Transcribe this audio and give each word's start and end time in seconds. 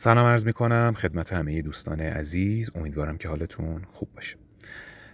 سلام 0.00 0.26
عرض 0.26 0.46
می 0.46 0.52
کنم 0.52 0.94
خدمت 0.96 1.32
همه 1.32 1.62
دوستان 1.62 2.00
عزیز. 2.00 2.70
امیدوارم 2.74 3.18
که 3.18 3.28
حالتون 3.28 3.82
خوب 3.90 4.08
باشه. 4.14 4.36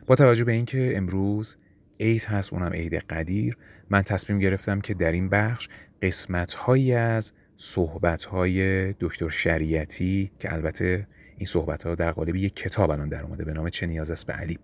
با 0.06 0.16
توجه 0.16 0.44
به 0.44 0.52
اینکه 0.52 0.96
امروز 0.96 1.56
عید 2.00 2.24
هست 2.24 2.52
اونم 2.52 2.72
عید 2.72 2.94
قدیر 2.94 3.56
من 3.90 4.02
تصمیم 4.02 4.38
گرفتم 4.38 4.80
که 4.80 4.94
در 4.94 5.12
این 5.12 5.28
بخش 5.28 5.68
قسمت 6.02 6.54
هایی 6.54 6.92
از 6.92 7.32
صحبت 7.56 8.24
های 8.24 8.92
دکتر 8.92 9.28
شریعتی 9.28 10.30
که 10.38 10.52
البته 10.52 11.06
این 11.36 11.46
صحبت 11.46 11.82
ها 11.82 11.94
در 11.94 12.10
قالب 12.10 12.36
یک 12.36 12.56
کتاب 12.56 12.90
الان 12.90 13.08
در 13.08 13.22
اومده 13.22 13.44
به 13.44 13.52
نام 13.52 13.68
چه 13.68 13.86
نیاز 13.86 14.10
است 14.10 14.26
به 14.26 14.32
علی. 14.32 14.58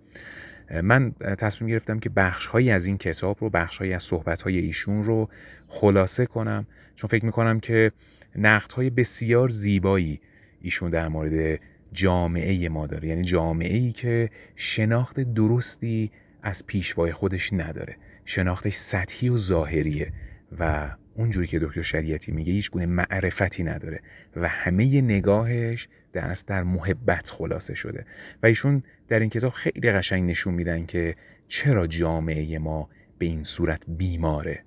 من 0.83 1.13
تصمیم 1.13 1.71
گرفتم 1.71 1.99
که 1.99 2.09
بخش 2.09 2.47
هایی 2.47 2.71
از 2.71 2.87
این 2.87 2.99
کتاب 2.99 3.37
رو 3.41 3.51
بخش 3.51 3.79
هایی 3.79 3.93
از 3.93 4.03
صحبت 4.03 4.43
های 4.43 4.59
ایشون 4.59 5.03
رو 5.03 5.29
خلاصه 5.69 6.27
کنم 6.27 6.67
چون 6.95 7.09
فکر 7.09 7.25
می 7.25 7.33
کنم 7.33 7.61
که 7.61 7.93
نقد 8.37 8.73
های 8.73 8.91
بسیار 8.91 9.49
زیبایی 9.49 10.21
ایشون 10.61 10.91
در 10.91 11.09
مورد 11.09 11.61
جامعه 11.93 12.69
ما 12.69 12.87
داره. 12.87 13.09
یعنی 13.09 13.23
جامعه 13.23 13.77
ای 13.77 13.93
که 13.93 14.31
شناخت 14.57 15.21
درستی 15.21 16.11
از 16.43 16.67
پیشوای 16.67 17.13
خودش 17.13 17.53
نداره. 17.53 17.97
شناختش 18.25 18.75
سطحی 18.75 19.29
و 19.29 19.37
ظاهریه 19.37 20.13
و 20.59 20.91
اونجوری 21.15 21.47
که 21.47 21.59
دکتر 21.59 21.83
شریعتی 21.83 22.33
میگه 22.33 22.53
هیچ 22.53 22.71
گونه 22.71 22.87
معرفتی 22.87 23.63
نداره 23.63 24.01
و 24.37 24.49
همه 24.49 25.01
نگاهش 25.01 25.89
در 26.13 26.37
در 26.47 26.63
محبت 26.63 27.31
خلاصه 27.31 27.75
شده. 27.75 28.05
و 28.43 28.47
ایشون 28.47 28.83
در 29.09 29.21
این 29.21 29.29
کتاب 29.29 29.53
خیلی 29.53 29.91
قشنگ 29.91 30.31
نشون 30.31 30.55
میدن 30.55 30.87
که 30.87 31.15
چرا 31.49 31.87
جامعه 31.87 32.59
ما 32.59 32.89
به 33.19 33.27
این 33.27 33.45
صورت 33.45 33.83
بیماره. 33.89 34.65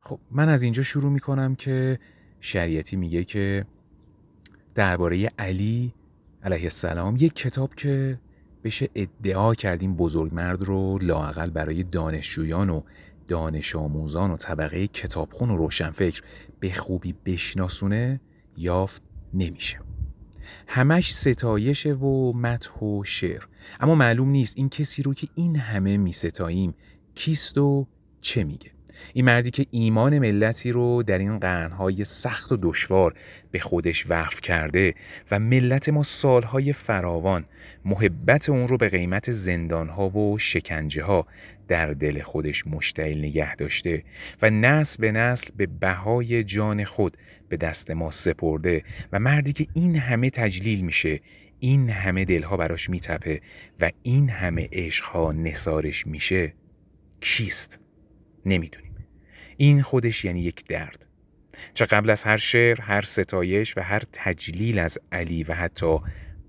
خب 0.00 0.20
من 0.30 0.48
از 0.48 0.62
اینجا 0.62 0.82
شروع 0.82 1.12
می‌کنم 1.12 1.54
که 1.54 1.98
شریعتی 2.40 2.96
میگه 2.96 3.24
که 3.24 3.66
درباره 4.74 5.28
علی 5.38 5.94
علیه 6.42 6.62
السلام 6.62 7.16
یک 7.16 7.34
کتاب 7.34 7.74
که 7.74 8.20
بشه 8.64 8.88
ادعا 8.94 9.54
کردیم 9.54 9.96
بزرگمرد 9.96 10.62
رو 10.62 10.98
لاقل 10.98 11.50
برای 11.50 11.82
دانشجویان 11.82 12.70
و 12.70 12.82
دانش 13.28 13.76
آموزان 13.76 14.30
و 14.30 14.36
طبقه 14.36 14.86
کتابخون 14.86 15.50
و 15.50 15.56
روشنفکر 15.56 16.22
به 16.60 16.72
خوبی 16.72 17.14
بشناسونه 17.24 18.20
یافت 18.56 19.02
نمیشه. 19.34 19.80
همش 20.66 21.14
ستایشه 21.14 21.92
و 21.92 22.32
مدح 22.32 22.78
و 22.78 23.04
شعر. 23.04 23.44
اما 23.80 23.94
معلوم 23.94 24.28
نیست 24.28 24.58
این 24.58 24.68
کسی 24.68 25.02
رو 25.02 25.14
که 25.14 25.28
این 25.34 25.56
همه 25.56 25.96
میستاییم 25.96 26.74
کیست 27.14 27.58
و 27.58 27.86
چه 28.20 28.44
میگه. 28.44 28.77
این 29.14 29.24
مردی 29.24 29.50
که 29.50 29.66
ایمان 29.70 30.18
ملتی 30.18 30.72
رو 30.72 31.02
در 31.02 31.18
این 31.18 31.38
قرنهای 31.38 32.04
سخت 32.04 32.52
و 32.52 32.58
دشوار 32.62 33.14
به 33.50 33.58
خودش 33.58 34.10
وقف 34.10 34.40
کرده 34.40 34.94
و 35.30 35.38
ملت 35.38 35.88
ما 35.88 36.02
سالهای 36.02 36.72
فراوان 36.72 37.44
محبت 37.84 38.48
اون 38.48 38.68
رو 38.68 38.76
به 38.76 38.88
قیمت 38.88 39.30
زندانها 39.30 40.08
و 40.08 40.38
شکنجه 40.38 41.02
ها 41.02 41.26
در 41.68 41.92
دل 41.92 42.22
خودش 42.22 42.66
مشتعل 42.66 43.18
نگه 43.18 43.56
داشته 43.56 44.02
و 44.42 44.50
نسل 44.50 45.00
به 45.00 45.12
نسل 45.12 45.50
به 45.56 45.66
بهای 45.66 46.44
جان 46.44 46.84
خود 46.84 47.16
به 47.48 47.56
دست 47.56 47.90
ما 47.90 48.10
سپرده 48.10 48.84
و 49.12 49.18
مردی 49.18 49.52
که 49.52 49.66
این 49.74 49.96
همه 49.96 50.30
تجلیل 50.30 50.84
میشه 50.84 51.20
این 51.60 51.90
همه 51.90 52.24
دلها 52.24 52.56
براش 52.56 52.90
میتپه 52.90 53.40
و 53.80 53.90
این 54.02 54.28
همه 54.28 54.68
عشقها 54.72 55.32
نسارش 55.32 56.06
میشه 56.06 56.54
کیست؟ 57.20 57.87
نمی‌دونی 58.46 58.88
این 59.56 59.82
خودش 59.82 60.24
یعنی 60.24 60.40
یک 60.40 60.66
درد. 60.66 61.06
چه 61.74 61.84
قبل 61.84 62.10
از 62.10 62.24
هر 62.24 62.36
شعر، 62.36 62.80
هر 62.80 63.02
ستایش 63.02 63.78
و 63.78 63.80
هر 63.80 64.02
تجلیل 64.12 64.78
از 64.78 64.98
علی 65.12 65.42
و 65.42 65.54
حتی 65.54 65.98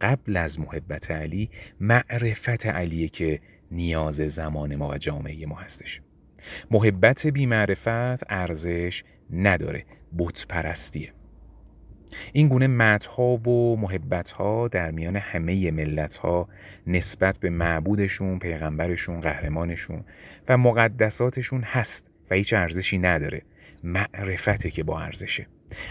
قبل 0.01 0.37
از 0.37 0.59
محبت 0.59 1.11
علی 1.11 1.49
معرفت 1.79 2.65
علیه 2.65 3.09
که 3.09 3.39
نیاز 3.71 4.15
زمان 4.15 4.75
ما 4.75 4.89
و 4.89 4.97
جامعه 4.97 5.45
ما 5.45 5.55
هستش. 5.55 6.01
محبت 6.71 7.27
بی 7.27 7.45
معرفت 7.45 8.31
ارزش 8.31 9.03
نداره 9.31 9.85
بت 10.17 10.45
پرستیه 10.49 11.13
این 12.33 12.47
گونه 12.47 12.67
مدها 12.67 13.23
و 13.23 13.77
محبتها 13.77 14.67
در 14.67 14.91
میان 14.91 15.15
همه 15.15 15.71
ملت 15.71 16.17
ها 16.17 16.49
نسبت 16.87 17.39
به 17.39 17.49
معبودشون، 17.49 18.39
پیغمبرشون، 18.39 19.19
قهرمانشون 19.19 20.03
و 20.47 20.57
مقدساتشون 20.57 21.61
هست 21.61 22.09
و 22.31 22.35
هیچ 22.35 22.53
ارزشی 22.53 22.97
نداره. 22.97 23.41
معرفته 23.83 24.69
که 24.69 24.83
با 24.83 25.01
ارزشه. 25.01 25.47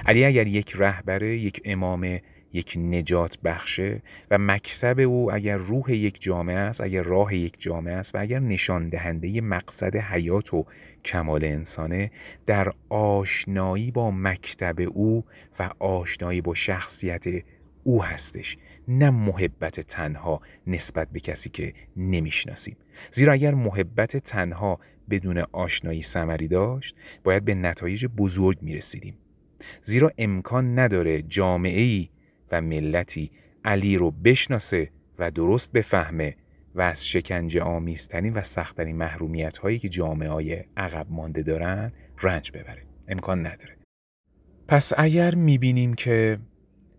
علی 0.06 0.24
اگر 0.24 0.46
یک 0.46 0.72
رهبره 0.76 1.38
یک 1.38 1.60
امام 1.64 2.18
یک 2.52 2.78
نجات 2.78 3.38
بخشه 3.44 4.02
و 4.30 4.38
مکسب 4.38 5.00
او 5.06 5.32
اگر 5.32 5.56
روح 5.56 5.92
یک 5.92 6.22
جامعه 6.22 6.56
است 6.56 6.80
اگر 6.80 7.02
راه 7.02 7.34
یک 7.34 7.54
جامعه 7.58 7.94
است 7.94 8.14
و 8.14 8.20
اگر 8.20 8.38
نشان 8.38 8.88
دهنده 8.88 9.40
مقصد 9.40 9.96
حیات 9.96 10.54
و 10.54 10.66
کمال 11.04 11.44
انسانه 11.44 12.10
در 12.46 12.72
آشنایی 12.88 13.90
با 13.90 14.10
مکتب 14.10 14.76
او 14.94 15.24
و 15.58 15.70
آشنایی 15.78 16.40
با 16.40 16.54
شخصیت 16.54 17.24
او 17.84 18.04
هستش 18.04 18.56
نه 18.88 19.10
محبت 19.10 19.80
تنها 19.80 20.40
نسبت 20.66 21.08
به 21.08 21.20
کسی 21.20 21.50
که 21.50 21.74
نمی‌شناسیم 21.96 22.76
زیرا 23.10 23.32
اگر 23.32 23.54
محبت 23.54 24.16
تنها 24.16 24.80
بدون 25.10 25.38
آشنایی 25.52 26.02
سمری 26.02 26.48
داشت 26.48 26.96
باید 27.24 27.44
به 27.44 27.54
نتایج 27.54 28.06
بزرگ 28.06 28.58
می 28.62 28.74
رسیدیم. 28.74 29.14
زیرا 29.80 30.12
امکان 30.18 30.78
نداره 30.78 31.22
جامعه 31.22 31.80
ای 31.80 32.08
و 32.52 32.60
ملتی 32.60 33.30
علی 33.64 33.96
رو 33.96 34.10
بشناسه 34.10 34.90
و 35.18 35.30
درست 35.30 35.72
بفهمه 35.72 36.36
و 36.78 36.80
از 36.80 37.06
شکنجه 37.06 37.62
آمیزترین 37.62 38.32
و 38.32 38.42
سختترین 38.42 38.96
محرومیت 38.96 39.58
هایی 39.58 39.78
که 39.78 39.88
جامعه 39.88 40.28
های 40.28 40.64
عقب 40.76 41.06
مانده 41.10 41.42
دارن 41.42 41.90
رنج 42.22 42.52
ببره. 42.52 42.82
امکان 43.08 43.46
نداره. 43.46 43.76
پس 44.68 44.92
اگر 44.96 45.34
می‌بینیم 45.34 45.94
که 45.94 46.38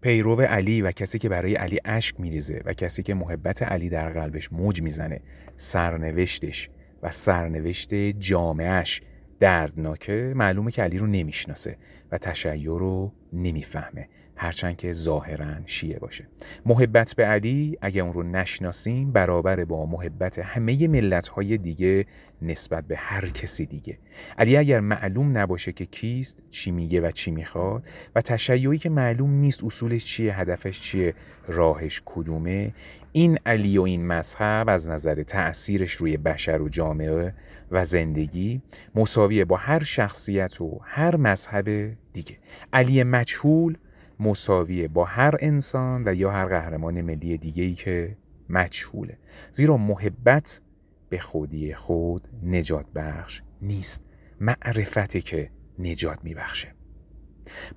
پیرو 0.02 0.42
علی 0.42 0.82
و 0.82 0.92
کسی 0.92 1.20
که 1.20 1.30
برای 1.30 1.56
علی 1.56 1.80
اشک 1.86 2.20
میریزه 2.20 2.62
و 2.66 2.74
کسی 2.74 3.04
که 3.04 3.14
محبت 3.14 3.64
علی 3.64 3.90
در 3.90 4.10
قلبش 4.10 4.54
موج 4.54 4.82
می‌زنه 4.82 5.22
سرنوشتش 5.56 6.70
و 7.04 7.12
سرنوشت 7.12 7.94
جامعش 7.96 9.02
دردناکه 9.40 10.34
معلومه 10.36 10.72
که 10.72 10.84
علی 10.84 10.98
رو 10.98 11.08
نمی‌شناسه 11.08 11.78
و 12.12 12.18
تشیع 12.18 12.78
رو 12.78 13.14
نمی‌فهمه. 13.34 14.10
هرچند 14.42 14.78
که 14.78 14.94
ظاهرا 14.94 15.56
شیعه 15.66 16.00
باشه. 16.00 16.28
محبت 16.66 17.14
به 17.18 17.26
علی 17.26 17.78
اگر 17.82 18.02
اون 18.02 18.14
رو 18.14 18.24
نشناسیم 18.24 19.12
برابر 19.12 19.66
با 19.66 19.86
محبت 19.86 20.40
همه 20.40 20.88
ملت 20.88 21.28
های 21.28 21.58
دیگه 21.58 22.06
نسبت 22.42 22.88
به 22.88 22.98
هر 22.98 23.30
کسی 23.30 23.66
دیگه. 23.66 23.98
علی 24.38 24.58
اگر 24.58 24.80
معلوم 24.80 25.38
نباشه 25.38 25.72
که 25.72 25.86
کیست 25.86 26.44
چی 26.50 26.72
میگه 26.72 27.02
و 27.02 27.12
چی 27.12 27.32
می‌خواد 27.32 27.88
و 28.16 28.22
تشیعی 28.22 28.78
که 28.78 28.90
معلوم 28.90 29.32
نیست 29.32 29.64
اصولش 29.64 30.06
چیه 30.06 30.40
هدفش 30.40 30.82
چیه 30.82 31.14
راهش 31.48 32.02
کدومه 32.06 32.74
این 33.12 33.38
علی 33.46 33.78
و 33.78 33.82
این 33.82 34.08
مذهب 34.08 34.70
از 34.70 34.90
نظر 34.90 35.24
تأثیرش 35.24 35.92
روی 35.92 36.18
بشر 36.18 36.62
و 36.62 36.70
جامعه 36.70 37.34
و 37.72 37.84
زندگی 37.84 38.62
مساویه 38.96 39.46
با 39.46 39.56
هر 39.56 39.84
شخصیت 39.84 40.62
و 40.62 40.80
هر 40.84 41.16
مذهب 41.16 41.70
دیگه. 42.14 42.38
علی 42.74 43.04
مجهول 43.04 43.78
مساویه 44.20 44.88
با 44.88 45.06
هر 45.06 45.36
انسان 45.40 46.04
و 46.08 46.16
یا 46.16 46.32
هر 46.32 46.46
قهرمان 46.46 47.02
ملی 47.02 47.38
دیگه 47.38 47.64
ای 47.64 47.74
که 47.74 48.18
مجهوله. 48.50 49.18
زیرا 49.52 49.78
محبت 49.78 50.62
به 51.10 51.20
خودی 51.20 51.74
خود 51.74 52.28
نجات 52.44 52.86
بخش 52.96 53.42
نیست 53.62 54.04
معرفتی 54.42 55.22
که 55.22 55.52
نجات 55.80 56.20
میبخشه. 56.24 56.76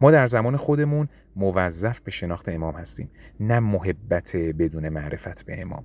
ما 0.01 0.11
در 0.11 0.27
زمان 0.27 0.57
خودمون 0.57 1.09
موظف 1.37 2.01
به 2.01 2.11
شناخت 2.11 2.49
امام 2.49 2.75
هستیم 2.75 3.11
نه 3.41 3.61
محبت 3.61 4.37
بدون 4.37 4.89
معرفت 4.89 5.45
به 5.45 5.61
امام. 5.61 5.85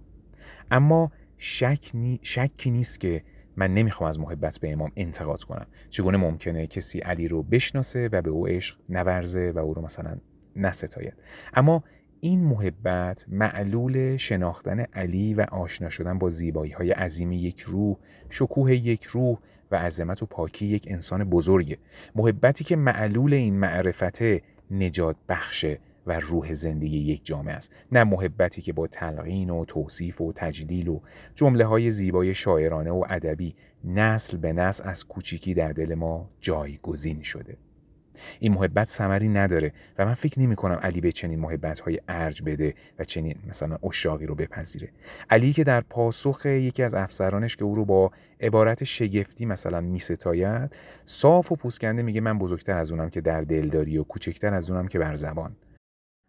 اما 0.71 1.11
شک 1.37 1.91
نی... 1.93 2.19
شکی 2.21 2.71
نیست 2.71 2.99
که 2.99 3.23
من 3.55 3.73
نمی‌خوام 3.73 4.09
از 4.09 4.19
محبت 4.19 4.59
به 4.59 4.71
امام 4.71 4.91
انتقاد 4.95 5.43
کنم. 5.43 5.67
چگونه 5.89 6.17
ممکنه 6.17 6.67
کسی 6.67 6.99
علی 6.99 7.27
رو 7.27 7.43
بشناسه 7.43 8.09
و 8.11 8.21
به 8.21 8.29
او 8.29 8.47
عشق 8.47 8.77
نورزه 8.89 9.51
و 9.51 9.59
او 9.59 9.73
رو 9.73 9.81
مثلا 9.81 10.17
نستاید 10.57 11.13
اما 11.53 11.83
این 12.19 12.43
محبت 12.43 13.25
معلول 13.27 14.17
شناختن 14.17 14.79
علی 14.79 15.33
و 15.33 15.41
آشنا 15.41 15.89
شدن 15.89 16.17
با 16.17 16.29
زیبایی 16.29 16.71
های 16.71 16.91
عظیم 16.91 17.31
یک 17.31 17.59
روح 17.59 17.97
شکوه 18.29 18.73
یک 18.73 19.03
روح 19.03 19.37
و 19.71 19.75
عظمت 19.75 20.23
و 20.23 20.25
پاکی 20.25 20.65
یک 20.65 20.87
انسان 20.87 21.23
بزرگه. 21.23 21.77
محبتی 22.15 22.63
که 22.63 22.75
معلول 22.75 23.33
این 23.33 23.59
معرفت 23.59 24.21
نجات 24.71 25.15
بخشه 25.29 25.79
و 26.07 26.19
روح 26.19 26.53
زندگی 26.53 26.97
یک 26.97 27.25
جامعه 27.25 27.55
است. 27.55 27.71
نه 27.91 28.03
محبتی 28.03 28.61
که 28.61 28.73
با 28.73 28.87
تلقین 28.87 29.49
و 29.49 29.65
توصیف 29.65 30.21
و 30.21 30.33
تجلیل 30.35 30.87
و 30.87 30.99
جمله 31.35 31.65
های 31.65 31.91
زیبای 31.91 32.33
شاعرانه 32.33 32.91
و 32.91 33.05
ادبی 33.09 33.55
نسل 33.83 34.37
به 34.37 34.53
نسل 34.53 34.89
از 34.89 35.05
کوچیکی 35.05 35.53
در 35.53 35.71
دل 35.71 35.95
ما 35.95 36.29
جایگزین 36.41 37.21
شده. 37.21 37.57
این 38.39 38.53
محبت 38.53 38.87
ثمری 38.87 39.29
نداره 39.29 39.73
و 39.97 40.05
من 40.05 40.13
فکر 40.13 40.39
نمی 40.39 40.55
کنم 40.55 40.79
علی 40.81 41.01
به 41.01 41.11
چنین 41.11 41.39
محبت 41.39 41.79
های 41.79 41.99
ارج 42.07 42.41
بده 42.45 42.73
و 42.99 43.03
چنین 43.03 43.35
مثلا 43.49 43.77
اشاقی 43.83 44.25
رو 44.25 44.35
بپذیره. 44.35 44.89
علی 45.29 45.53
که 45.53 45.63
در 45.63 45.81
پاسخ 45.81 46.45
یکی 46.45 46.83
از 46.83 46.93
افسرانش 46.93 47.55
که 47.55 47.65
او 47.65 47.75
رو 47.75 47.85
با 47.85 48.11
عبارت 48.41 48.83
شگفتی 48.83 49.45
مثلا 49.45 49.81
میستاید 49.81 50.75
صاف 51.05 51.51
و 51.51 51.55
پوسکنده 51.55 52.03
میگه 52.03 52.21
من 52.21 52.37
بزرگتر 52.37 52.77
از 52.77 52.91
اونم 52.91 53.09
که 53.09 53.21
در 53.21 53.41
دلداری 53.41 53.97
و 53.97 54.03
کوچکتر 54.03 54.53
از 54.53 54.71
اونم 54.71 54.87
که 54.87 54.99
بر 54.99 55.15
زبان. 55.15 55.55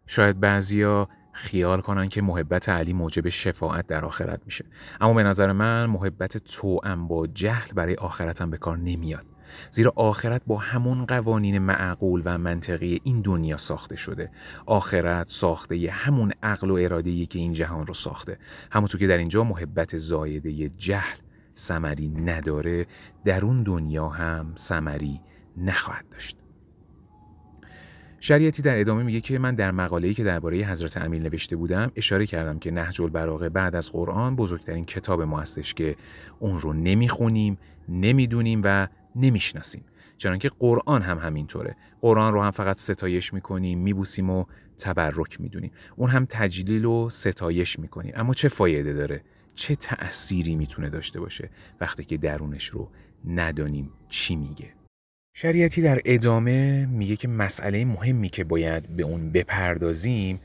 شاید 0.07 0.39
بعضیا 0.39 1.09
خیال 1.31 1.81
کنن 1.81 2.07
که 2.07 2.21
محبت 2.21 2.69
علی 2.69 2.93
موجب 2.93 3.29
شفاعت 3.29 3.87
در 3.87 4.05
آخرت 4.05 4.41
میشه. 4.45 4.65
اما 5.01 5.13
به 5.13 5.23
نظر 5.23 5.51
من 5.51 5.85
محبت 5.85 6.37
توأم 6.37 7.07
با 7.07 7.27
جهل 7.27 7.73
برای 7.75 7.95
آخرتم 7.95 8.49
به 8.49 8.57
کار 8.57 8.77
نمیاد. 8.77 9.25
زیرا 9.71 9.93
آخرت 9.95 10.41
با 10.47 10.57
همون 10.57 11.05
قوانین 11.05 11.57
معقول 11.57 12.21
و 12.25 12.37
منطقی 12.37 13.01
این 13.03 13.21
دنیا 13.21 13.57
ساخته 13.57 13.95
شده. 13.95 14.31
آخرت 14.65 15.27
ساخته 15.27 15.77
ی 15.77 15.87
همون 15.87 16.33
عقل 16.43 16.71
و 16.71 16.73
اراده 16.73 17.25
که 17.25 17.39
این 17.39 17.53
جهان 17.53 17.87
رو 17.87 17.93
ساخته. 17.93 18.37
همونطور 18.71 18.99
که 18.99 19.07
در 19.07 19.17
اینجا 19.17 19.43
محبت 19.43 19.97
زایده 19.97 20.69
جهل 20.69 21.17
سمری 21.53 22.09
نداره 22.09 22.85
در 23.25 23.45
اون 23.45 23.57
دنیا 23.57 24.09
هم 24.09 24.51
سمری 24.55 25.21
نخواهد 25.57 26.05
داشت. 26.11 26.37
شریعتی 28.19 28.61
در 28.61 28.79
ادامه 28.79 29.03
میگه 29.03 29.21
که 29.21 29.39
من 29.39 29.55
در 29.55 29.71
مقاله‌ای 29.71 30.13
که 30.13 30.23
درباره 30.23 30.57
حضرت 30.57 30.97
امیل 30.97 31.21
نوشته 31.21 31.55
بودم 31.55 31.91
اشاره 31.95 32.25
کردم 32.25 32.59
که 32.59 32.71
نهج 32.71 33.01
البلاغه 33.01 33.49
بعد 33.49 33.75
از 33.75 33.91
قرآن 33.91 34.35
بزرگترین 34.35 34.85
کتاب 34.85 35.21
ما 35.21 35.39
هستش 35.39 35.73
که 35.73 35.95
اون 36.39 36.59
رو 36.59 36.73
نمی‌خونیم، 36.73 37.57
نمی‌دونیم 37.89 38.61
و 38.63 38.87
نمی‌شناسیم. 39.15 39.85
چنانکه 40.17 40.49
قرآن 40.59 41.01
هم 41.01 41.17
همینطوره. 41.17 41.75
قرآن 42.01 42.33
رو 42.33 42.41
هم 42.41 42.51
فقط 42.51 42.77
ستایش 42.77 43.33
می‌کنیم، 43.33 43.79
میبوسیم 43.79 44.29
و 44.29 44.45
تبرک 44.77 45.41
می‌دونیم. 45.41 45.71
اون 45.95 46.09
هم 46.09 46.25
تجلیل 46.29 46.85
و 46.85 47.09
ستایش 47.09 47.79
می‌کنیم. 47.79 48.13
اما 48.15 48.33
چه 48.33 48.47
فایده 48.47 48.93
داره؟ 48.93 49.23
چه 49.53 49.75
تأثیری 49.75 50.55
می‌تونه 50.55 50.89
داشته 50.89 51.19
باشه 51.19 51.49
وقتی 51.81 52.03
که 52.03 52.17
درونش 52.17 52.65
رو 52.65 52.91
ندانیم 53.27 53.91
چی 54.09 54.35
میگه؟ 54.35 54.73
شریعتی 55.33 55.81
در 55.81 56.01
ادامه 56.05 56.85
میگه 56.85 57.15
که 57.15 57.27
مسئله 57.27 57.85
مهمی 57.85 58.29
که 58.29 58.43
باید 58.43 58.95
به 58.95 59.03
اون 59.03 59.31
بپردازیم 59.31 60.39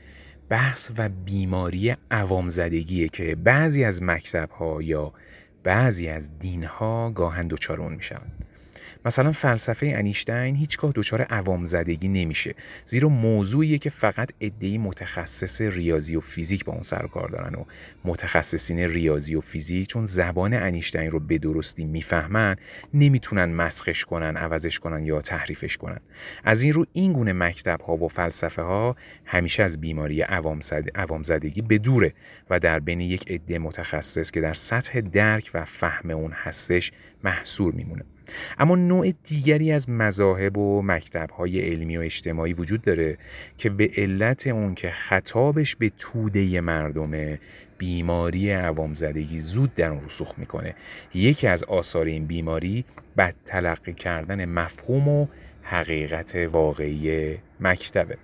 بحث 0.49 0.91
و 0.97 1.09
بیماری 1.09 1.95
عوام 2.11 2.49
زدگیه 2.49 3.09
که 3.09 3.35
بعضی 3.35 3.83
از 3.83 4.03
مکتب 4.03 4.49
ها 4.49 4.81
یا 4.81 5.13
بعضی 5.63 6.07
از 6.07 6.39
دین 6.39 6.63
ها 6.63 7.11
گاهن 7.11 7.47
دچار 7.47 7.81
اون 7.81 7.93
می‌شوند. 7.93 8.44
مثلا 9.05 9.31
فلسفه 9.31 9.93
انیشتین 9.95 10.55
هیچگاه 10.55 10.91
دچار 10.95 11.21
عوام 11.21 11.65
زدگی 11.65 12.07
نمیشه 12.07 12.55
زیرا 12.85 13.09
موضوعیه 13.09 13.77
که 13.77 13.89
فقط 13.89 14.31
عده‌ای 14.41 14.77
متخصص 14.77 15.61
ریاضی 15.61 16.15
و 16.15 16.19
فیزیک 16.19 16.65
با 16.65 16.73
اون 16.73 16.81
سر 16.81 17.07
کار 17.07 17.29
دارن 17.29 17.55
و 17.55 17.63
متخصصین 18.05 18.79
ریاضی 18.79 19.35
و 19.35 19.41
فیزیک 19.41 19.87
چون 19.89 20.05
زبان 20.05 20.53
انیشتین 20.53 21.11
رو 21.11 21.19
به 21.19 21.37
درستی 21.37 21.85
می‌فهمن 21.85 22.55
نمی‌تونن 22.93 23.45
مسخش 23.45 24.05
کنن 24.05 24.37
عوضش 24.37 24.79
کنن 24.79 25.05
یا 25.05 25.21
تحریفش 25.21 25.77
کنن. 25.77 25.99
از 26.43 26.61
این 26.61 26.73
رو 26.73 26.85
این 26.93 27.13
گونه 27.13 27.33
مکتب 27.33 27.81
ها 27.81 27.97
و 27.97 28.07
فلسفه 28.07 28.61
ها 28.61 28.95
همیشه 29.25 29.63
از 29.63 29.81
بیماری 29.81 30.21
عوام 30.21 31.23
زدگی 31.23 31.61
به 31.61 31.77
دوره 31.77 32.13
و 32.49 32.59
در 32.59 32.79
بین 32.79 33.01
یک 33.01 33.31
عده 33.31 33.59
متخصص 33.59 34.31
که 34.31 34.41
در 34.41 34.53
سطح 34.53 35.01
درک 35.01 35.51
و 35.53 35.65
فهم 35.65 36.09
اون 36.09 36.31
هستش 36.31 36.91
محصور 37.23 37.73
میمونه. 37.73 38.05
اما 38.59 38.75
نوع 38.75 39.11
دیگری 39.23 39.71
از 39.71 39.89
مذاهب 39.89 40.57
و 40.57 40.81
مکتبهای 40.81 41.59
علمی 41.59 41.97
و 41.97 42.01
اجتماعی 42.01 42.53
وجود 42.53 42.81
داره 42.81 43.17
که 43.57 43.69
به 43.69 43.91
علت 43.97 44.47
اون 44.47 44.75
که 44.75 44.89
خطابش 44.89 45.75
به 45.75 45.91
توده 45.97 46.61
مردمه 46.61 47.39
بیماری 47.77 48.51
عوام 48.51 48.93
زدگی 48.93 49.39
زود 49.39 49.75
در 49.75 49.89
اون 49.89 50.05
رسوخ 50.05 50.39
می‌کنه. 50.39 50.75
یکی 51.13 51.47
از 51.47 51.63
آثار 51.63 52.05
این 52.05 52.25
بیماری 52.25 52.85
بد 53.17 53.35
تلقی 53.45 53.93
کردن 53.93 54.45
مفهوم 54.45 55.07
و 55.07 55.27
حقیقت 55.63 56.35
واقعی 56.35 57.37
مکتبه. 57.59 58.17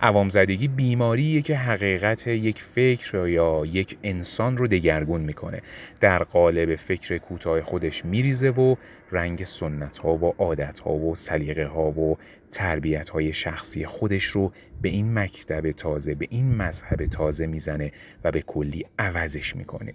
عوام 0.00 0.28
زدگی 0.28 0.68
بیماریه 0.68 1.42
که 1.42 1.56
حقیقت 1.56 2.26
یک 2.26 2.62
فکر 2.62 3.28
یا 3.28 3.62
یک 3.66 3.98
انسان 4.02 4.56
رو 4.56 4.66
دگرگون 4.66 5.20
می‌کنه. 5.20 5.60
در 6.00 6.18
قالب 6.18 6.76
فکر 6.76 7.18
کوتاه 7.18 7.62
خودش 7.62 8.04
میریزه 8.04 8.50
و 8.50 8.76
رنگ 9.12 9.44
سنت 9.44 9.98
ها 9.98 10.14
و 10.14 10.34
عادت 10.38 10.78
ها 10.78 10.92
و 10.92 11.14
سلیقه 11.14 11.66
ها 11.66 11.90
و 11.90 12.16
تربیت 12.50 13.08
های 13.08 13.32
شخصی 13.32 13.86
خودش 13.86 14.24
رو 14.24 14.52
به 14.82 14.88
این 14.88 15.18
مکتب 15.18 15.70
تازه 15.70 16.14
به 16.14 16.26
این 16.30 16.54
مذهب 16.54 17.06
تازه 17.06 17.46
می‌زنه 17.46 17.92
و 18.24 18.30
به 18.30 18.42
کلی 18.42 18.86
عوضش 18.98 19.56
می‌کنه. 19.56 19.94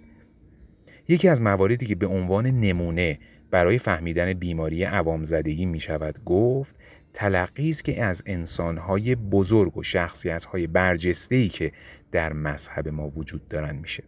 یکی 1.08 1.28
از 1.28 1.42
مواردی 1.42 1.86
که 1.86 1.94
به 1.94 2.06
عنوان 2.06 2.46
نمونه 2.46 3.18
برای 3.50 3.78
فهمیدن 3.78 4.32
بیماری 4.32 4.84
عوام 4.84 5.24
زدگی 5.24 5.66
می 5.66 5.80
شود 5.80 6.24
گفت 6.24 6.76
تلقی 7.14 7.68
است 7.68 7.84
که 7.84 8.04
از 8.04 8.22
انسانهای 8.26 9.14
بزرگ 9.14 9.76
و 9.76 9.82
شخصیتهای 9.82 10.66
برجسته‌ای 10.66 11.48
که 11.48 11.72
در 12.12 12.32
مذهب 12.32 12.88
ما 12.88 13.08
وجود 13.08 13.48
دارن 13.48 13.76
میشه. 13.76 14.02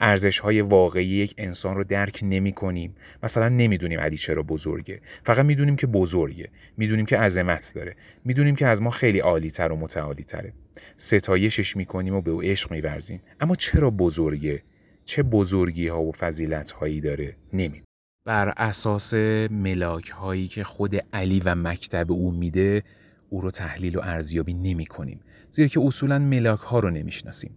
ارزش 0.00 0.38
های 0.38 0.60
واقعی 0.60 1.06
یک 1.06 1.34
انسان 1.38 1.76
رو 1.76 1.84
درک 1.84 2.20
نمی 2.22 2.52
کنیم 2.52 2.94
مثلا 3.22 3.48
نمی‌دونیم 3.48 4.00
علی 4.00 4.16
چرا 4.16 4.42
بزرگه. 4.42 5.00
فقط 5.24 5.44
می‌دونیم 5.44 5.76
که 5.76 5.86
بزرگه. 5.86 6.48
می‌دونیم 6.76 7.06
که 7.06 7.18
عظمت 7.18 7.72
داره. 7.74 7.96
می‌دونیم 8.24 8.56
که 8.56 8.66
از 8.66 8.82
ما 8.82 8.90
خیلی 8.90 9.18
عالی 9.18 9.50
تر 9.50 9.72
و 9.72 9.76
متعالی 9.76 10.24
تره 10.24 10.52
ستایشش 10.96 11.76
می‌کنیم 11.76 12.14
و 12.14 12.20
به 12.20 12.30
او 12.30 12.42
عشق 12.42 12.70
میورزیم. 12.70 13.20
اما 13.40 13.54
چرا 13.54 13.90
بزرگه؟ 13.90 14.62
چه 15.04 15.22
بزرگی 15.22 15.88
ها 15.88 16.02
و 16.02 16.12
فضیلت 16.12 16.70
هایی 16.70 17.00
داره؟ 17.00 17.36
نمی 17.52 17.85
بر 18.26 18.52
اساس 18.56 19.14
ملاک 19.50 20.08
هایی 20.08 20.48
که 20.48 20.64
خود 20.64 20.96
علی 21.12 21.40
و 21.44 21.54
مکتب 21.54 22.12
او 22.12 22.32
میده 22.32 22.82
او 23.30 23.40
رو 23.40 23.50
تحلیل 23.50 23.96
و 23.96 24.00
ارزیابی 24.02 24.54
نمی 24.54 24.86
کنیم 24.86 25.20
زیرا 25.50 25.68
که 25.68 25.80
اصولا 25.80 26.18
ملاک 26.18 26.60
ها 26.60 26.78
رو 26.78 26.90
نمی‌شناسیم. 26.90 27.50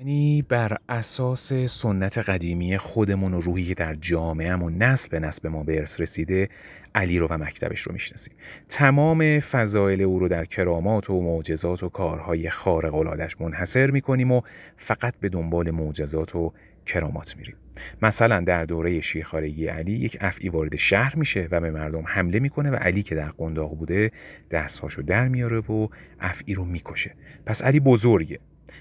یعنی 0.00 0.42
بر 0.42 0.76
اساس 0.88 1.52
سنت 1.52 2.18
قدیمی 2.18 2.78
خودمون 2.78 3.34
و 3.34 3.40
روحی 3.40 3.64
که 3.64 3.74
در 3.74 3.94
جامعهمون 3.94 4.82
نسل 4.82 5.08
به 5.08 5.20
نسل 5.20 5.48
ما 5.48 5.62
به 5.62 5.78
ارث 5.78 6.00
رسیده 6.00 6.48
علی 6.94 7.18
رو 7.18 7.26
و 7.30 7.38
مکتبش 7.38 7.80
رو 7.80 7.92
می‌شناسیم. 7.92 8.34
تمام 8.68 9.40
فضایل 9.40 10.02
او 10.02 10.18
رو 10.18 10.28
در 10.28 10.44
کرامات 10.44 11.10
و 11.10 11.20
معجزات 11.20 11.82
و 11.82 11.88
کارهای 11.88 12.50
خارق 12.50 12.94
العادش 12.94 13.40
منحصر 13.40 13.90
می‌کنیم 13.90 14.32
و 14.32 14.40
فقط 14.76 15.16
به 15.20 15.28
دنبال 15.28 15.70
معجزات 15.70 16.36
و 16.36 16.52
کرامات 16.86 17.36
میریم. 17.36 17.56
مثلا 18.02 18.40
در 18.40 18.64
دوره 18.64 19.00
شیرخارگی 19.00 19.66
علی 19.66 19.92
یک 19.92 20.16
افعی 20.20 20.48
وارد 20.48 20.76
شهر 20.76 21.16
میشه 21.16 21.48
و 21.50 21.60
به 21.60 21.70
مردم 21.70 22.02
حمله 22.06 22.38
می‌کنه 22.38 22.70
و 22.70 22.74
علی 22.74 23.02
که 23.02 23.14
در 23.14 23.28
قنداق 23.28 23.76
بوده 23.76 24.10
دستهاشو 24.50 25.02
در 25.02 25.28
میاره 25.28 25.58
و 25.58 25.88
افعی 26.20 26.54
رو 26.54 26.64
می‌کشه. 26.64 27.14
پس 27.46 27.64
علی 27.64 27.80
بزرگه. 27.80 28.38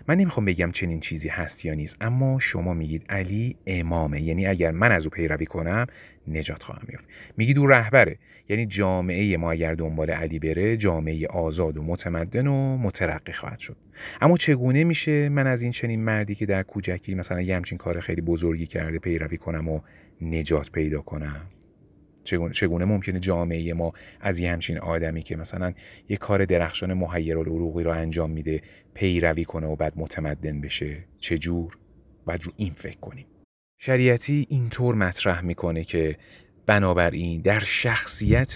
من 0.07 0.15
نمی‌خوام 0.15 0.45
بگم 0.45 0.71
چنین 0.71 0.99
چیزی 0.99 1.29
هست 1.29 1.65
یا 1.65 1.73
نیست 1.73 1.97
اما 2.01 2.39
شما 2.39 2.73
میگید 2.73 3.05
علی 3.09 3.55
امامه. 3.67 4.21
یعنی 4.21 4.47
اگر 4.47 4.71
من 4.71 4.91
از 4.91 5.05
او 5.05 5.09
پیروی 5.09 5.45
کنم 5.45 5.85
نجات 6.27 6.63
خواهم 6.63 6.87
یافت. 6.91 7.05
میگید 7.37 7.57
او 7.57 7.67
رهبره. 7.67 8.17
یعنی 8.49 8.65
جامعه 8.65 9.37
ما 9.37 9.51
اگر 9.51 9.75
دنبال 9.75 10.11
علی 10.11 10.39
بره 10.39 10.77
جامعه 10.77 11.27
آزاد 11.27 11.77
و 11.77 11.83
متمدن 11.83 12.47
و 12.47 12.77
مترقی 12.77 13.33
خواهد 13.33 13.59
شد. 13.59 13.77
اما 14.21 14.37
چگونه 14.37 14.83
میشه 14.83 15.29
من 15.29 15.47
از 15.47 15.61
این 15.61 15.71
چنین 15.71 16.03
مردی 16.03 16.35
که 16.35 16.45
در 16.45 16.63
کوچکی 16.63 17.15
مثلا 17.15 17.41
یه 17.41 17.55
همچین 17.55 17.77
کار 17.77 17.99
خیلی 17.99 18.21
بزرگی 18.21 18.67
کرده 18.67 18.99
پیروی 18.99 19.37
کنم 19.37 19.69
و 19.69 19.81
نجات 20.21 20.71
پیدا 20.71 21.01
کنم؟ 21.01 21.41
چگونه, 22.51 22.85
ممکنه 22.85 23.19
جامعه 23.19 23.73
ما 23.73 23.93
از 24.21 24.39
یه 24.39 24.51
همچین 24.51 24.77
آدمی 24.77 25.21
که 25.21 25.35
مثلا 25.35 25.73
یه 26.09 26.17
کار 26.17 26.45
درخشان 26.45 26.93
محیر 26.93 27.37
العروقی 27.37 27.83
رو 27.83 27.91
انجام 27.91 28.31
میده 28.31 28.61
پیروی 28.93 29.45
کنه 29.45 29.67
و 29.67 29.75
بعد 29.75 29.93
متمدن 29.95 30.61
بشه؟ 30.61 31.03
چجور؟ 31.19 31.77
باید 32.25 32.43
رو 32.43 32.51
این 32.57 32.73
فکر 32.73 32.99
کنیم. 32.99 33.25
شریعتی 33.79 34.45
اینطور 34.49 34.95
مطرح 34.95 35.41
می‌کنه 35.41 35.83
که 35.83 36.17
بنابراین 36.65 37.41
در 37.41 37.59
شخصیت 37.59 38.55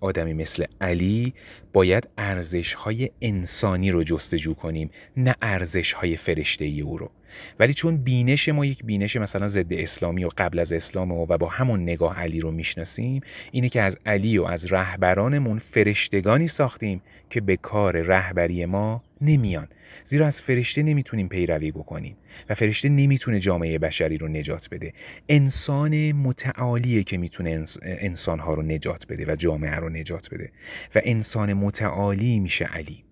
آدمی 0.00 0.34
مثل 0.34 0.64
علی 0.80 1.34
باید 1.72 2.08
ارزش 2.18 2.74
های 2.74 3.10
انسانی 3.20 3.90
رو 3.90 4.02
جستجو 4.02 4.54
کنیم 4.54 4.90
نه 5.16 5.34
ارزش 5.42 5.92
های 5.92 6.16
فرشته 6.16 6.64
ای 6.64 6.80
او 6.80 6.98
رو. 6.98 7.10
ولی 7.58 7.74
چون 7.74 7.96
بینش 7.96 8.48
ما 8.48 8.64
یک 8.64 8.84
بینش 8.84 9.16
مثلا 9.16 9.46
ضد 9.46 9.72
اسلامی 9.72 10.24
و 10.24 10.30
قبل 10.38 10.58
از 10.58 10.72
اسلام 10.72 11.12
و, 11.12 11.26
و 11.28 11.38
با 11.38 11.48
همون 11.48 11.82
نگاه 11.82 12.20
علی 12.20 12.40
رو 12.40 12.50
می‌شناسیم 12.50 13.20
اینه 13.52 13.68
که 13.68 13.82
از 13.82 13.98
علی 14.06 14.38
و 14.38 14.44
از 14.44 14.72
رهبرانمون 14.72 15.58
فرشتگانی 15.58 16.48
ساختیم 16.48 17.02
که 17.30 17.40
به 17.40 17.56
کار 17.56 18.02
رهبری 18.02 18.64
ما 18.64 19.02
نمیان. 19.20 19.68
زیرا 20.04 20.26
از 20.26 20.42
فرشته 20.42 20.82
نمی‌تونیم 20.82 21.28
پیروی 21.28 21.70
بکنیم 21.70 22.16
و 22.48 22.54
فرشته 22.54 22.88
نمی‌تونه 22.88 23.40
جامعه 23.40 23.78
بشری 23.78 24.18
رو 24.18 24.28
نجات 24.28 24.68
بده. 24.70 24.92
انسان 25.28 26.12
متعالیه 26.12 27.02
که 27.02 27.18
می‌تونه 27.18 27.64
انسانها 27.82 28.54
رو 28.54 28.62
نجات 28.62 29.06
بده 29.08 29.32
و 29.32 29.36
جامعه 29.36 29.74
رو 29.74 29.88
نجات 29.88 30.28
بده. 30.34 30.52
و 30.94 31.00
انسان 31.04 31.52
متعالی 31.52 32.40
میشه 32.40 32.64
علی. 32.64 33.04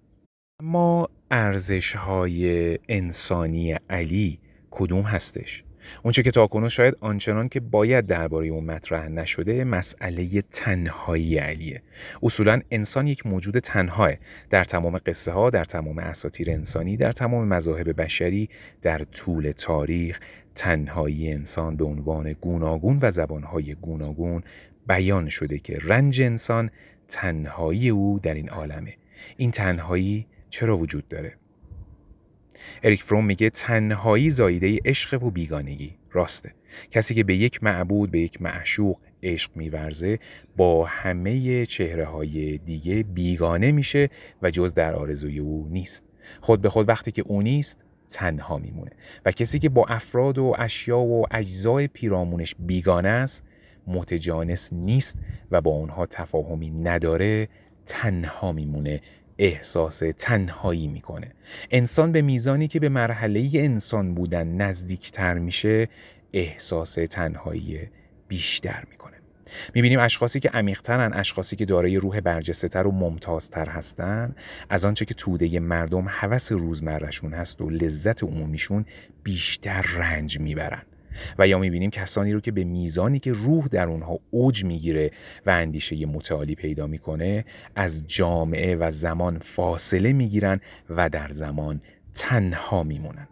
ما 0.63 1.09
ارزش 1.31 1.97
های 1.97 2.79
انسانی 2.89 3.77
علی 3.91 4.39
کدوم 4.71 5.03
هستش؟ 5.03 5.65
اونچه 6.03 6.23
که 6.23 6.31
تاکنون 6.31 6.69
شاید 6.69 6.97
آنچنان 7.01 7.49
که 7.49 7.61
باید 7.61 8.07
درباره 8.07 8.47
اون 8.47 8.65
مطرح 8.65 9.09
نشده 9.09 9.65
مسئله 9.65 10.43
تنهایی 10.43 11.39
علیه. 11.39 11.83
اصولا 12.23 12.61
انسان 12.71 13.07
یک 13.07 13.27
موجود 13.27 13.59
تنهاه. 13.59 14.13
در 14.51 14.65
تمام 14.65 14.99
قصه 14.99 15.33
ها 15.33 15.51
در 15.51 15.65
تمام 15.65 15.99
اساطیر 15.99 16.51
انسانی 16.51 16.97
در 16.97 17.13
تمام 17.13 17.49
مذاهب 17.49 18.03
بشری 18.03 18.49
در 18.83 19.05
طول 19.05 19.53
تاریخ 19.53 20.21
تنهایی 20.55 21.33
انسان 21.33 21.77
به 21.77 21.85
عنوان 21.85 22.33
گوناگون 22.33 22.99
و 23.03 23.11
زبانهای 23.11 23.75
گوناگون 23.75 24.43
بیان 24.87 25.29
شده 25.29 25.59
که 25.59 25.79
رنج 25.83 26.21
انسان 26.21 26.71
تنهایی 27.09 27.89
او 27.89 28.21
در 28.23 28.35
این 28.35 28.49
عالمه. 28.49 28.95
این 29.37 29.51
تنهایی 29.51 30.27
چرا 30.55 30.79
وجود 30.79 31.09
داره؟ 31.09 31.37
اریک 32.83 33.03
فروم 33.03 33.27
میگه 33.27 33.51
تنهایی 33.51 34.31
زایده 34.31 34.79
عشق 34.85 35.23
و 35.23 35.31
بیگانگی. 35.31 35.97
راسته. 36.11 36.55
کسی 36.91 37.15
که 37.15 37.25
به 37.25 37.37
یک 37.37 37.65
معبود 37.65 38.11
به 38.11 38.21
یک 38.21 38.43
معشوق 38.43 39.01
عشق 39.23 39.51
میورزه 39.57 40.19
با 40.57 40.85
همه 40.85 41.67
چهره 41.67 42.05
های 42.05 42.59
دیگه 42.59 43.03
بیگانه 43.03 43.73
میشه 43.73 44.09
و 44.43 44.51
جز 44.51 44.75
در 44.75 44.95
آرزوی 44.95 45.39
او 45.39 45.69
نیست. 45.71 46.05
خود 46.41 46.61
به 46.61 46.69
خود 46.69 46.89
وقتی 46.89 47.13
که 47.13 47.23
او 47.27 47.43
نیست 47.43 47.85
تنها 48.09 48.59
میمونه. 48.59 48.91
و 49.25 49.31
کسی 49.31 49.59
که 49.59 49.69
با 49.69 49.85
افراد 49.89 50.39
و 50.39 50.55
اشیا 50.59 50.99
و 50.99 51.27
اجزای 51.31 51.89
پیرامونش 51.89 52.55
بیگانه 52.59 53.09
است 53.09 53.45
متجانس 53.87 54.73
نیست 54.73 55.19
و 55.51 55.61
با 55.61 55.71
اونها 55.71 56.07
تفاهمی 56.07 56.71
نداره 56.71 57.49
تنها 57.87 58.53
میمونه 58.53 59.01
احساس 59.39 60.03
تنهایی 60.19 60.89
می‌کنه. 60.89 61.33
انسان 61.71 62.13
به 62.13 62.23
میزانی 62.23 62.69
که 62.69 62.81
به 62.81 62.89
مرحله 62.89 63.51
انسان 63.55 64.15
بودن 64.15 64.49
نزدیکتر 64.49 65.39
میشه 65.39 65.89
احساس 66.33 66.95
تنهایی 66.95 67.81
بیشتر 68.29 68.85
می‌کنه. 68.91 69.17
می‌بینیم 69.75 70.01
اشخاصی 70.01 70.41
که 70.41 70.49
عمیقترن 70.49 71.13
اشخاصی 71.13 71.57
که 71.57 71.65
دارای 71.65 71.97
روح 71.97 72.21
برجسته 72.21 72.81
و 72.81 72.91
ممتازتر 72.91 73.69
هستن. 73.69 74.35
از 74.71 74.85
آنچه 74.85 75.05
که 75.05 75.15
توده 75.15 75.61
مردم 75.61 76.05
هوس 76.09 76.53
روزمرهشون 76.53 77.35
هست 77.35 77.61
و 77.61 77.71
لذت 77.71 78.23
عمومیشون 78.23 78.85
بیشتر 79.23 79.83
رنج 79.83 80.41
می‌برن. 80.41 80.83
و 81.39 81.49
یا 81.49 81.59
می‌بینیم 81.59 81.91
کسانی 81.91 82.33
رو 82.33 82.41
که 82.41 82.53
به 82.53 82.65
میزانی 82.65 83.19
که 83.19 83.33
روح 83.33 83.67
در 83.69 83.89
اونها 83.89 84.19
اوج 84.31 84.65
می‌گیره 84.65 85.11
و 85.47 85.51
اندیشه 85.51 86.07
متعالی 86.07 86.55
پیدا 86.55 86.87
می‌کنه 86.87 87.45
از 87.77 88.07
جامعه 88.07 88.77
و 88.77 88.91
زمان 88.91 89.39
فاصله 89.39 90.13
می‌گیرن 90.13 90.61
و 90.91 91.09
در 91.09 91.31
زمان 91.31 91.81
تنها 92.15 92.83
میمونن. 92.83 93.29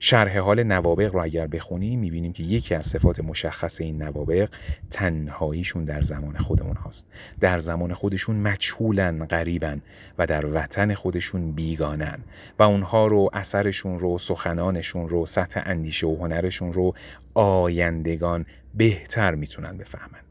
شرح 0.00 0.38
حال 0.38 0.62
نوابق 0.62 1.14
رو 1.14 1.22
اگر 1.22 1.46
بخونیم 1.46 2.00
می‌بینیم 2.00 2.32
که 2.32 2.42
یکی 2.42 2.74
از 2.74 2.86
صفات 2.86 3.20
مشخص 3.20 3.80
این 3.80 4.02
نوابق 4.02 4.48
تنهاییشون 4.90 5.84
در 5.84 6.02
زمان 6.02 6.38
خودمون 6.38 6.76
هاست. 6.76 7.06
در 7.40 7.60
زمان 7.60 7.94
خودشون 7.94 8.36
مجهولن 8.36 9.24
غریبن 9.24 9.82
و 10.18 10.26
در 10.26 10.46
وطن 10.46 10.94
خودشون 10.94 11.52
بیگانن 11.52 12.18
و 12.58 12.62
اونها 12.62 13.06
رو 13.06 13.30
اثرشون 13.32 13.98
رو 13.98 14.18
سخنانشون 14.18 15.08
رو 15.08 15.26
سطح 15.26 15.62
اندیشه 15.64 16.06
و 16.06 16.16
هنرشون 16.16 16.72
رو 16.72 16.94
آیندگان 17.34 18.46
بهتر 18.74 19.34
می‌تونن 19.34 19.76
بفهمن. 19.76 20.23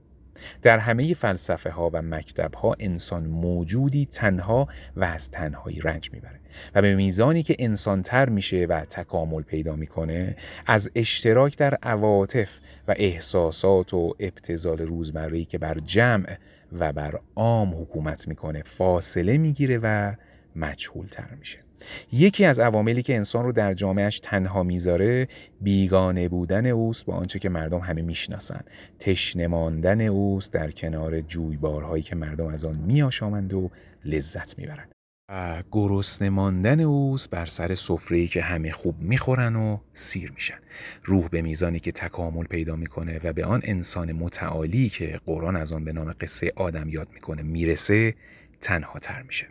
در 0.62 0.78
همه 0.78 1.14
فلسفه 1.14 1.70
ها 1.70 1.90
و 1.94 2.02
مکتب 2.02 2.54
ها 2.54 2.76
انسان 2.80 3.26
موجودی 3.26 4.06
تنها 4.06 4.68
و 4.96 5.04
از 5.04 5.30
تنهایی 5.30 5.80
رنج 5.80 6.10
می‌بره 6.14 6.40
و 6.76 6.82
به 6.82 6.96
میزانی 6.96 7.44
که 7.44 7.56
انسان 7.60 8.02
تر 8.02 8.30
میشه 8.30 8.66
و 8.66 8.86
تکامل 8.86 9.42
پیدا 9.42 9.76
می‌کنه 9.76 10.36
از 10.66 10.92
اشتراک 10.96 11.58
در 11.58 11.76
عواطف 11.84 12.50
و 12.88 12.96
احساسات 12.98 13.94
و 13.94 14.14
ابتزال 14.20 14.78
روزمره 14.78 15.46
که 15.46 15.58
بر 15.58 15.78
جمع 15.86 16.38
و 16.80 16.94
بر 16.94 17.20
عام 17.36 17.82
حکومت 17.82 18.28
می‌کنه 18.28 18.62
فاصله 18.62 19.38
می‌گیره 19.38 19.80
و 19.84 20.14
مجهول 20.56 21.06
تر 21.06 21.36
میشه. 21.40 21.63
یکی 22.12 22.46
از 22.46 22.60
عواملی 22.60 23.04
که 23.04 23.16
انسان 23.16 23.44
رو 23.46 23.52
در 23.52 23.74
جامعهش 23.74 24.20
تنها 24.20 24.64
می‌ذاره 24.64 25.28
بیگانه 25.62 26.30
بودن 26.30 26.66
اوست 26.66 27.06
با 27.06 27.14
آنچه 27.14 27.40
که 27.40 27.50
مردم 27.50 27.80
همه 27.80 28.02
می‌شناسن. 28.02 28.62
تشنه 29.00 29.48
ماندن 29.48 30.02
اوست 30.02 30.54
در 30.54 30.72
کنار 30.72 31.22
جویبارهایی 31.22 32.04
که 32.04 32.16
مردم 32.16 32.48
از 32.48 32.66
آن 32.66 32.78
میآشامند 32.78 33.54
و 33.54 33.70
لذت 34.06 34.58
می‌برند. 34.58 34.92
و 35.30 35.64
گرسنه 35.72 36.30
ماندن 36.30 36.80
اوست 36.80 37.30
بر 37.30 37.46
سر 37.46 37.76
سفره‌ای 37.76 38.28
که 38.28 38.42
همه 38.42 38.72
خوب 38.72 39.02
می‌خورن 39.02 39.56
و 39.56 39.78
سیر 39.94 40.32
میشن. 40.32 40.58
روح 41.04 41.28
به 41.28 41.42
میزانی 41.42 41.80
که 41.80 41.92
تکامل 41.92 42.44
پیدا 42.44 42.76
می‌کنه 42.76 43.20
و 43.24 43.34
به 43.34 43.46
آن 43.46 43.62
انسان 43.64 44.12
متعالی 44.12 44.90
که 44.90 45.20
قرآن 45.26 45.56
از 45.56 45.72
آن 45.72 45.86
به 45.86 45.94
نام 45.94 46.12
قصه 46.12 46.52
آدم 46.56 46.90
یاد 46.90 47.08
می‌کنه 47.14 47.42
می‌رسه 47.42 48.16
تنها 48.62 49.00
تر 49.00 49.22
میشه. 49.22 49.48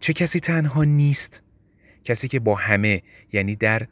چه 0.00 0.12
کسی 0.12 0.40
تنها 0.40 0.84
نیست؟ 0.84 1.42
کسی 2.04 2.28
که 2.28 2.40
با 2.40 2.54
همه 2.54 3.02
یعنی 3.32 3.56
در 3.56 3.86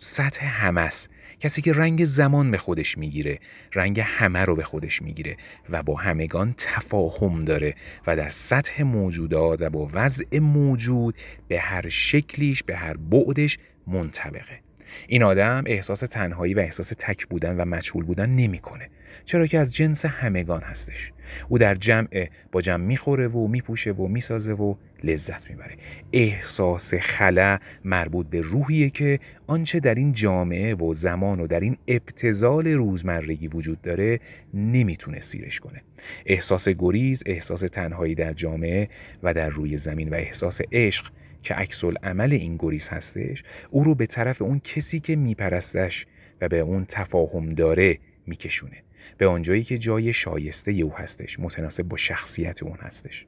سطح 0.00 0.46
همه 0.46 0.80
است. 0.80 1.10
کسی 1.40 1.62
که 1.62 1.72
رنگ 1.72 2.04
زمان 2.04 2.50
به 2.50 2.58
خودش 2.58 2.98
می‌گیره 2.98 3.38
رنگ 3.74 4.00
همه 4.00 4.44
رو 4.44 4.56
به 4.56 4.64
خودش 4.64 5.02
می‌گیره 5.02 5.36
و 5.70 5.82
با 5.82 5.94
همگان 5.94 6.54
تفاهم 6.58 7.44
داره 7.44 7.74
و 8.06 8.16
در 8.16 8.30
سطح 8.30 8.82
موجودات 8.82 9.62
و 9.62 9.70
با 9.70 9.90
وضع 9.92 10.38
موجود 10.38 11.14
به 11.48 11.60
هر 11.60 11.88
شکلیش 11.88 12.62
به 12.62 12.76
هر 12.76 12.96
بعدش 12.96 13.58
منطبقه. 13.86 14.69
این 15.08 15.22
آدم 15.22 15.64
احساس 15.66 16.00
تنهایی 16.00 16.54
و 16.54 16.58
احساس 16.58 16.92
تک 16.98 17.26
بودن 17.26 17.56
و 17.56 17.64
مجهول 17.64 18.04
بودن 18.04 18.30
نمی‌کنه. 18.30 18.88
چرا 19.24 19.46
که 19.46 19.58
از 19.58 19.74
جنس 19.74 20.04
همگان 20.04 20.62
هستش. 20.62 21.12
او 21.48 21.58
در 21.58 21.74
جمع 21.74 22.28
با 22.52 22.60
جمع 22.60 22.84
می‌خوره 22.84 23.28
و 23.28 23.46
میپوشه 23.46 23.92
و 23.92 24.06
می‌سازه 24.06 24.52
و 24.52 24.74
لذت 25.04 25.50
می‌بره. 25.50 25.76
احساس 26.12 26.94
خلا 26.94 27.58
مربوط 27.84 28.26
به 28.26 28.40
روحیه 28.40 28.90
که 28.90 29.18
آنچه 29.46 29.80
در 29.80 29.94
این 29.94 30.12
جامعه 30.12 30.74
و 30.74 30.94
زمان 30.94 31.40
و 31.40 31.46
در 31.46 31.60
این 31.60 31.76
ابتزال 31.88 32.66
روزمرگی 32.66 33.48
وجود 33.48 33.82
داره 33.82 34.20
نمی‌تونه 34.54 35.20
سیرش 35.20 35.60
کنه. 35.60 35.82
احساس 36.26 36.68
گریز 36.68 37.22
احساس 37.26 37.60
تنهایی 37.60 38.14
در 38.14 38.32
جامعه 38.32 38.88
و 39.22 39.34
در 39.34 39.48
روی 39.48 39.76
زمین 39.76 40.08
و 40.08 40.14
احساس 40.14 40.60
عشق 40.72 41.06
که 41.42 41.54
عکس 41.54 41.84
عمل 41.84 42.32
این 42.32 42.56
گریز 42.56 42.88
هستش 42.88 43.42
او 43.70 43.84
رو 43.84 43.94
به 43.94 44.06
طرف 44.06 44.42
اون 44.42 44.60
کسی 44.60 45.00
که 45.00 45.16
میپرستش 45.16 46.06
و 46.40 46.48
به 46.48 46.58
اون 46.58 46.84
تفاهم 46.84 47.48
داره 47.48 47.98
میکشونه. 48.26 48.82
به 49.18 49.26
آنجایی 49.26 49.62
که 49.62 49.78
جای 49.78 50.12
شایسته 50.12 50.72
او 50.72 50.94
هستش 50.96 51.40
متناسب 51.40 51.82
با 51.82 51.96
شخصیت 51.96 52.62
اون 52.62 52.78
هستش. 52.80 53.26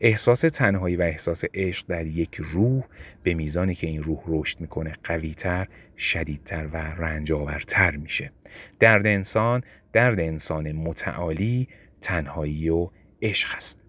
احساس 0.00 0.40
تنهایی 0.40 0.96
و 0.96 1.02
احساس 1.02 1.44
عشق 1.54 1.86
در 1.86 2.06
یک 2.06 2.36
روح 2.40 2.84
به 3.22 3.34
میزانی 3.34 3.74
که 3.74 3.86
این 3.86 4.02
روح 4.02 4.22
رشد 4.26 4.60
می‌کنه 4.60 4.92
قویتر 5.04 5.68
شدیدتر 5.96 6.66
و 6.72 6.76
رنجاورتر 6.76 7.96
میشه. 7.96 8.32
درد 8.80 9.06
انسان 9.06 9.62
درد 9.92 10.20
انسان 10.20 10.72
متعالی 10.72 11.68
تنهایی 12.00 12.68
و 12.68 12.90
عشق 13.22 13.56
است 13.56 13.83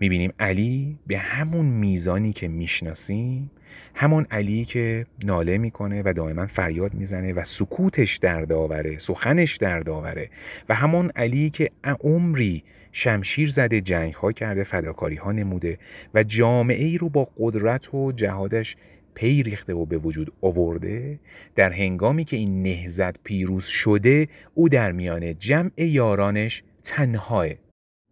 می‌بینیم 0.00 0.32
علی 0.38 0.98
به 1.06 1.18
همون 1.18 1.66
میزانی 1.66 2.32
که 2.32 2.48
می‌شناسیم 2.48 3.50
همون 3.94 4.26
علی 4.30 4.64
که 4.64 5.06
ناله 5.24 5.58
می‌کنه 5.58 6.02
و 6.04 6.12
دائما 6.12 6.46
فریاد 6.46 6.94
می‌زنه 6.94 7.32
و 7.32 7.44
سکوتش 7.44 8.16
دردآوره 8.16 8.98
سخنش 8.98 9.56
دردآوره 9.56 10.30
و 10.68 10.74
همون 10.74 11.10
علی 11.16 11.50
که 11.50 11.70
عمری 12.00 12.64
شمشیر 12.92 13.50
زده 13.50 13.80
جنگ 13.80 14.14
ها 14.14 14.32
کرده 14.32 14.64
فداکاری 14.64 15.16
ها 15.16 15.32
نموده 15.32 15.78
و 16.14 16.22
جامعه 16.22 16.84
ای 16.84 16.98
رو 16.98 17.08
با 17.08 17.28
قدرت 17.38 17.94
و 17.94 18.12
جهادش 18.12 18.76
پی 19.14 19.42
ریخته 19.42 19.74
و 19.74 19.86
به 19.86 19.98
وجود 19.98 20.32
آورده 20.42 21.20
در 21.54 21.72
هنگامی 21.72 22.24
که 22.24 22.36
این 22.36 22.62
نهزت 22.62 23.22
پیروز 23.22 23.64
شده 23.64 24.28
او 24.54 24.68
در 24.68 24.92
میان 24.92 25.38
جمع 25.38 25.70
یارانش 25.76 26.62
تنهاه 26.82 27.46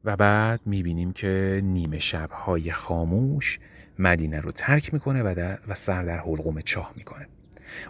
و 0.04 0.16
بعد 0.16 0.61
می‌بینیم 0.66 1.12
که 1.12 1.61
نیمه 1.64 1.99
شبهای 1.99 2.73
خاموش 2.73 3.59
مدینه 3.99 4.40
رو 4.40 4.52
ترک 4.52 4.94
می‌کنه 4.94 5.23
و, 5.23 5.35
در 5.37 5.59
و 5.68 5.75
سر 5.75 6.02
در 6.02 6.18
حلقوم 6.18 6.61
چاه 6.61 6.92
می‌کنه. 6.97 7.28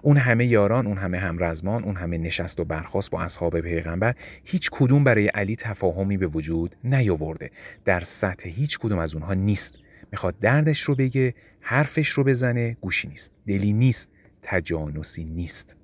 اون 0.02 0.16
همه 0.16 0.46
یاران 0.46 0.86
اون 0.86 0.98
همه 0.98 1.18
همرزمان 1.18 1.84
اون 1.84 1.96
همه 1.96 2.18
نشست 2.18 2.60
و 2.60 2.64
برخواست 2.64 3.10
با 3.10 3.22
اصحاب 3.22 3.60
پیغمبر 3.60 4.14
هیچ 4.44 4.70
کدوم 4.72 5.04
برای 5.04 5.28
علی 5.28 5.56
تفاهمی 5.56 6.16
به 6.16 6.26
وجود 6.26 6.76
نیاورده. 6.84 7.50
در 7.84 8.00
سطح 8.00 8.48
هیچ 8.48 8.78
کدوم 8.78 8.98
از 8.98 9.14
اونها 9.14 9.34
نیست. 9.34 9.78
می‌خواد 10.12 10.38
دردش 10.38 10.80
رو 10.80 10.94
بگه 10.94 11.34
حرفش 11.60 12.08
رو 12.08 12.24
بزنه 12.24 12.76
گوشی 12.80 13.08
نیست. 13.08 13.32
دلی 13.46 13.72
نیست 13.72 14.10
تجانسی 14.42 15.24
نیست. 15.24 15.76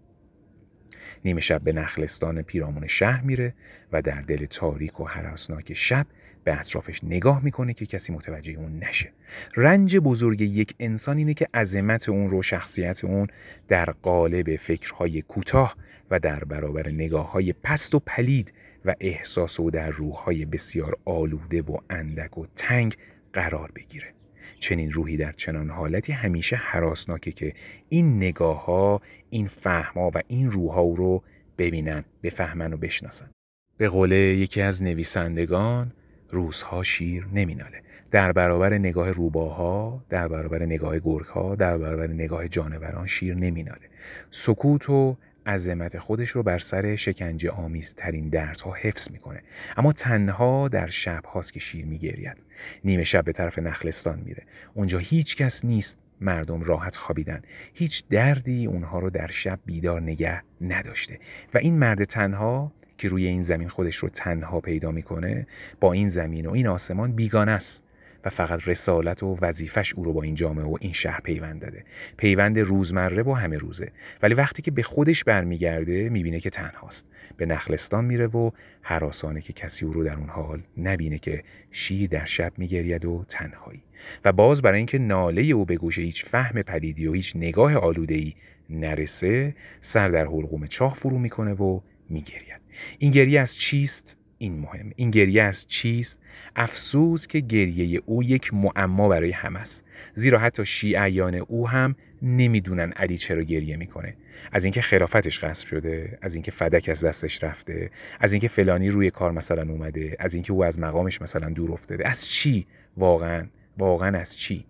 نیمه 1.24 1.40
شب 1.40 1.62
به 1.62 1.72
نخلستان 1.72 2.42
پیرامون 2.42 2.86
شهر 2.86 3.20
میره 3.20 3.54
و 3.92 4.02
در 4.02 4.20
دل 4.20 4.46
تاریک 4.46 5.00
و 5.00 5.04
حراسناک 5.04 5.72
شب 5.72 6.06
به 6.48 6.58
اطرافش 6.58 7.04
نگاه 7.04 7.44
می‌کنه 7.44 7.74
که 7.74 7.86
کسی 7.86 8.12
متوجه 8.12 8.52
اون 8.52 8.78
نشه. 8.78 9.12
رنج 9.56 9.96
بزرگ 9.96 10.40
یک 10.40 10.74
انسان 10.80 11.18
اینه 11.18 11.34
که 11.34 11.48
عظمت 11.54 12.08
اون 12.08 12.30
رو 12.30 12.42
شخصیت 12.42 13.04
اون 13.04 13.26
در 13.68 13.84
قالب 13.84 14.56
فکرهای 14.56 15.22
کوتاه 15.22 15.76
و 16.10 16.18
در 16.18 16.44
برابر 16.44 16.88
نگاه 16.88 17.32
های 17.32 17.52
پست 17.52 17.94
و 17.94 17.98
پلید 17.98 18.52
و 18.84 18.94
احساس 19.00 19.60
و 19.60 19.70
در 19.70 19.90
روحهای 19.90 20.44
بسیار 20.44 20.94
آلوده 21.04 21.62
و 21.62 21.76
اندک 21.90 22.38
و 22.38 22.46
تنگ 22.54 22.96
قرار 23.32 23.72
بگیره. 23.76 24.14
چنین 24.58 24.92
روحی 24.92 25.16
در 25.16 25.32
چنان 25.32 25.70
حالتی 25.70 26.12
همیشه 26.12 26.56
حراسناکه 26.56 27.32
که 27.32 27.52
این 27.88 28.16
نگاه 28.16 28.64
ها 28.64 29.00
این 29.30 29.48
فهما 29.48 30.10
و 30.14 30.22
این 30.28 30.50
روحها 30.50 30.82
رو 30.82 31.22
ببینن 31.58 32.04
بفهمن 32.22 32.72
و 32.72 32.76
بشناسن. 32.76 33.30
به 33.76 33.88
قول 33.88 34.12
یکی 34.12 34.60
از 34.60 34.82
نویسندگان 34.82 35.92
روزها 36.30 36.82
شیر 36.82 37.26
نمیناله. 37.32 37.82
در 38.10 38.32
برابر 38.32 38.78
نگاه 38.78 39.10
روباها 39.10 40.04
در 40.08 40.28
برابر 40.28 40.62
نگاه 40.62 40.98
گرگها 40.98 41.54
در 41.54 41.78
برابر 41.78 42.06
نگاه 42.06 42.48
جانوران 42.48 43.06
شیر 43.06 43.34
نمیناله. 43.34 43.88
سکوت 44.30 44.90
و 44.90 45.16
عظمت 45.46 45.98
خودش 45.98 46.30
رو 46.30 46.42
بر 46.42 46.58
سر 46.58 46.96
شکنجه 46.96 47.50
آمیزترین 47.50 48.28
دردها 48.28 48.72
حفظ 48.72 49.10
می‌کنه. 49.10 49.42
اما 49.76 49.92
تنها 49.92 50.68
در 50.68 50.86
شب 50.86 51.24
هاست 51.24 51.52
که 51.52 51.60
شیر 51.60 51.84
میگرید. 51.84 52.36
نیمه 52.84 53.04
شب 53.04 53.24
به 53.24 53.32
طرف 53.32 53.58
نخلستان 53.58 54.22
میره. 54.24 54.42
اونجا 54.74 54.98
هیچ 54.98 55.36
کس 55.36 55.64
نیست. 55.64 55.98
مردم 56.20 56.62
راحت 56.62 56.96
خوابیدن. 56.96 57.42
هیچ 57.74 58.04
دردی 58.10 58.66
اونها 58.66 58.98
رو 58.98 59.10
در 59.10 59.26
شب 59.26 59.58
بیدار 59.66 60.02
نگه 60.02 60.42
نداشته. 60.60 61.18
و 61.54 61.58
این 61.58 61.78
مرد 61.78 62.04
تنها 62.04 62.72
که 62.98 63.08
روی 63.08 63.26
این 63.26 63.42
زمین 63.42 63.68
خودش 63.68 63.96
رو 63.96 64.08
تنها 64.08 64.60
پیدا 64.60 64.90
می‌کنه 64.90 65.46
با 65.80 65.92
این 65.92 66.08
زمین 66.08 66.46
و 66.46 66.52
این 66.52 66.66
آسمان 66.66 67.12
بیگانه 67.12 67.52
است 67.52 67.84
و 68.24 68.30
فقط 68.30 68.68
رسالت 68.68 69.22
و 69.22 69.36
وظیفش 69.42 69.94
او 69.94 70.04
رو 70.04 70.12
با 70.12 70.22
این 70.22 70.34
جامعه 70.34 70.64
و 70.64 70.76
این 70.80 70.92
شهر 70.92 71.20
پیوند 71.20 71.60
داده. 71.60 71.84
پیوند 72.16 72.58
روزمره 72.58 73.22
و 73.22 73.32
همه 73.32 73.58
روزه. 73.58 73.92
ولی 74.22 74.34
وقتی 74.34 74.62
که 74.62 74.70
به 74.70 74.82
خودش 74.82 75.24
برمیگرده 75.24 76.08
می‌بینه 76.08 76.40
که 76.40 76.50
تنهاست. 76.50 77.06
به 77.36 77.46
نخلستان 77.46 78.04
میره 78.04 78.26
و 78.26 78.50
حراسانه 78.82 79.40
که 79.40 79.52
کسی 79.52 79.84
او 79.84 79.92
رو 79.92 80.04
در 80.04 80.14
اون 80.14 80.28
حال 80.28 80.62
نبینه 80.76 81.18
که 81.18 81.42
شیر 81.70 82.10
در 82.10 82.24
شب 82.24 82.52
میگرید 82.56 83.04
و 83.04 83.24
تنهایی. 83.28 83.82
و 84.24 84.32
باز 84.32 84.62
برای 84.62 84.76
اینکه 84.76 84.98
ناله 84.98 85.42
او 85.42 85.64
به 85.64 85.76
گوش 85.76 85.98
هیچ 85.98 86.24
فهم 86.24 86.62
پلیدی 86.62 87.06
و 87.06 87.12
هیچ 87.12 87.36
نگاه 87.36 87.76
آلوده 87.76 88.14
ای 88.14 88.34
نرسه 88.70 89.54
سر 89.80 90.08
در 90.08 90.26
حلقوم 90.26 90.66
چاه 90.66 90.94
فرو 90.94 91.18
می‌کنه 91.18 91.52
و 91.52 91.80
میگرید. 92.08 92.60
این 92.98 93.10
گریه 93.10 93.40
از 93.40 93.56
چیست؟ 93.56 94.16
این 94.38 94.58
مهم 94.58 94.90
این 94.96 95.10
گریه 95.10 95.42
از 95.42 95.66
چیست؟ 95.66 96.20
افسوس 96.56 97.26
که 97.26 97.40
گریه 97.40 98.02
او 98.06 98.22
یک 98.22 98.54
معما 98.54 99.08
برای 99.08 99.30
همه 99.30 99.60
است. 99.60 99.84
زیرا 100.14 100.38
حتی 100.38 100.66
شیعیان 100.66 101.34
او 101.34 101.68
هم 101.68 101.96
نمی‌دونن 102.22 102.92
علی 102.92 103.18
چرا 103.18 103.42
گریه 103.42 103.76
می‌کنه. 103.76 104.16
از 104.52 104.64
اینکه 104.64 104.80
خرافتش 104.80 105.44
غصب 105.44 105.66
شده 105.66 106.18
از 106.22 106.34
اینکه 106.34 106.50
فدک 106.50 106.88
از 106.88 107.04
دستش 107.04 107.44
رفته 107.44 107.90
از 108.20 108.32
اینکه 108.32 108.48
فلانی 108.48 108.90
روی 108.90 109.10
کار 109.10 109.32
مثلا 109.32 109.72
اومده 109.72 110.16
از 110.18 110.34
اینکه 110.34 110.52
او 110.52 110.64
از 110.64 110.78
مقامش 110.78 111.22
مثلا 111.22 111.50
دور 111.50 111.72
افتاده. 111.72 112.08
از 112.08 112.28
چی؟ 112.28 112.66
واقعا. 112.96 113.46
واقعا 113.78 114.18
از 114.18 114.36
چی؟ 114.36 114.66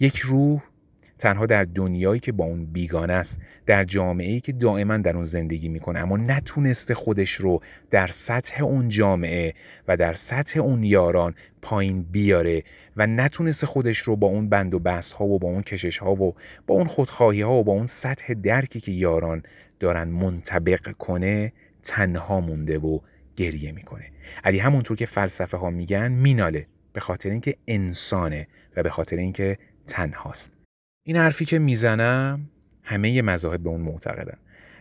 یک 0.00 0.18
روح 0.18 0.62
تنها 1.20 1.46
در 1.46 1.64
دنیایی 1.64 2.20
که 2.20 2.32
با 2.32 2.44
اون 2.44 2.66
بیگانه 2.66 3.12
است 3.12 3.40
در 3.66 3.84
جامعه‌ای 3.84 4.40
که 4.40 4.52
دائما 4.52 4.96
در 4.96 5.14
اون 5.14 5.24
زندگی 5.24 5.68
می‌کنه 5.68 5.98
اما 5.98 6.16
نتونسته 6.16 6.94
خودش 6.94 7.32
رو 7.32 7.60
در 7.90 8.06
سطح 8.06 8.64
اون 8.64 8.88
جامعه 8.88 9.54
و 9.88 9.96
در 9.96 10.14
سطح 10.14 10.60
اون 10.60 10.84
یاران 10.84 11.34
پایین 11.62 12.02
بیاره 12.02 12.62
و 12.96 13.06
نتونسته 13.06 13.66
خودش 13.66 13.98
رو 13.98 14.16
با 14.16 14.26
اون 14.26 14.48
بند 14.48 14.74
و 14.74 14.78
بست 14.78 15.12
ها 15.12 15.24
و 15.24 15.38
با 15.38 15.48
اون 15.48 15.62
کشش 15.62 15.98
ها 15.98 16.14
و 16.14 16.34
با 16.66 16.74
اون 16.74 16.86
خودخواهی 16.86 17.42
ها 17.42 17.52
و 17.52 17.64
با 17.64 17.72
اون 17.72 17.86
سطح 17.86 18.34
درکی 18.34 18.80
که 18.80 18.92
یاران 18.92 19.42
دارن 19.80 20.08
منطبق 20.08 20.92
کنه 20.92 21.52
تنها 21.82 22.40
مونده 22.40 22.78
و 22.78 22.98
گریه 23.36 23.72
می‌کنه. 23.72 24.04
علی 24.44 24.58
همونطور 24.58 24.96
که 24.96 25.06
فلسفه 25.06 25.56
ها 25.56 25.70
میگن 25.70 26.12
میناله 26.12 26.66
به 26.92 27.00
خاطر 27.00 27.30
اینکه 27.30 27.56
انسانه 27.68 28.46
و 28.76 28.82
به 28.82 28.90
خاطر 28.90 29.16
اینکه 29.16 29.58
تنهاست. 29.86 30.59
این 31.10 31.16
حرفی 31.16 31.44
که 31.44 31.58
می‌زنم 31.58 32.50
همه 32.82 33.22
مذاهب 33.22 33.62
به 33.62 33.68
اون 33.68 33.80
معتقدن 33.80 34.38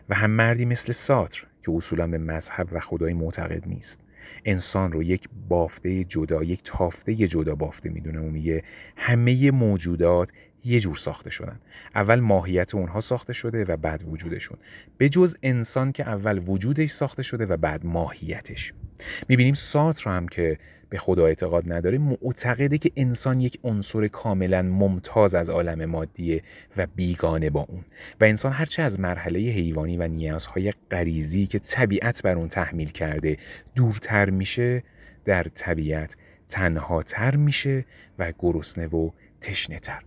و 0.09 0.15
هم 0.15 0.31
مردی 0.31 0.65
مثل 0.65 0.91
ساتر 0.91 1.43
که 1.65 1.71
اصولا 1.71 2.07
به 2.07 2.17
مذهب 2.17 2.69
و 2.71 2.79
خدای 2.79 3.13
معتقد 3.13 3.67
نیست. 3.67 4.01
انسان 4.45 4.91
رو 4.91 5.03
یک 5.03 5.29
بافته 5.49 6.03
جدا 6.03 6.43
یک 6.43 6.61
تافته 6.63 7.15
جدا 7.15 7.55
بافته 7.55 7.89
می‌دونه. 7.89 8.19
و 8.19 8.23
میگه 8.23 8.63
همه 8.95 9.51
موجودات 9.51 10.31
یه 10.65 10.79
جور 10.79 10.95
ساخته 10.95 11.29
شدن. 11.29 11.59
اول 11.95 12.19
ماهیت 12.19 12.75
اونها 12.75 12.99
ساخته 12.99 13.33
شده 13.33 13.63
و 13.63 13.77
بعد 13.77 14.03
وجودشون. 14.07 14.57
به 14.97 15.09
جز 15.09 15.37
انسان 15.43 15.91
که 15.91 16.09
اول 16.09 16.41
وجودش 16.47 16.89
ساخته 16.89 17.23
شده 17.23 17.45
و 17.45 17.57
بعد 17.57 17.85
ماهیتش. 17.85 18.73
می‌بینیم 19.29 19.53
ساتر 19.53 20.09
هم 20.09 20.27
که 20.27 20.57
به 20.89 20.97
خدا 20.97 21.25
اعتقاد 21.25 21.73
نداره 21.73 21.97
معتقده 21.97 22.78
که 22.78 22.91
انسان 22.95 23.39
یک 23.39 23.60
عنصر 23.63 24.08
کاملا 24.08 24.62
ممتاز 24.62 25.36
از 25.36 25.49
عالم 25.49 25.86
مادیه 25.86 26.41
و 26.78 26.88
بیگانه 26.95 27.49
با 27.49 27.65
اون. 27.69 27.86
و 28.21 28.23
انسان 28.23 28.52
هرچه 28.52 28.84
از 28.84 28.99
مرحله 28.99 29.39
حیوانی 29.39 29.97
و 29.97 30.08
نیازهای 30.08 30.73
غریزی 30.91 31.47
که 31.47 31.60
طبیعت 31.60 32.23
بر 32.23 32.36
اون 32.36 32.47
تحمیل 32.47 32.89
کرده 32.89 33.38
دورتر 33.75 34.30
میشه 34.30 34.84
در 35.25 35.43
طبیعت 35.43 36.15
تنها 36.47 37.02
تر 37.02 37.36
میشه 37.36 37.86
و 38.19 38.34
گرسنه 38.39 38.88
و 38.88 39.10
تشنه 39.41 39.80
تر 39.80 40.04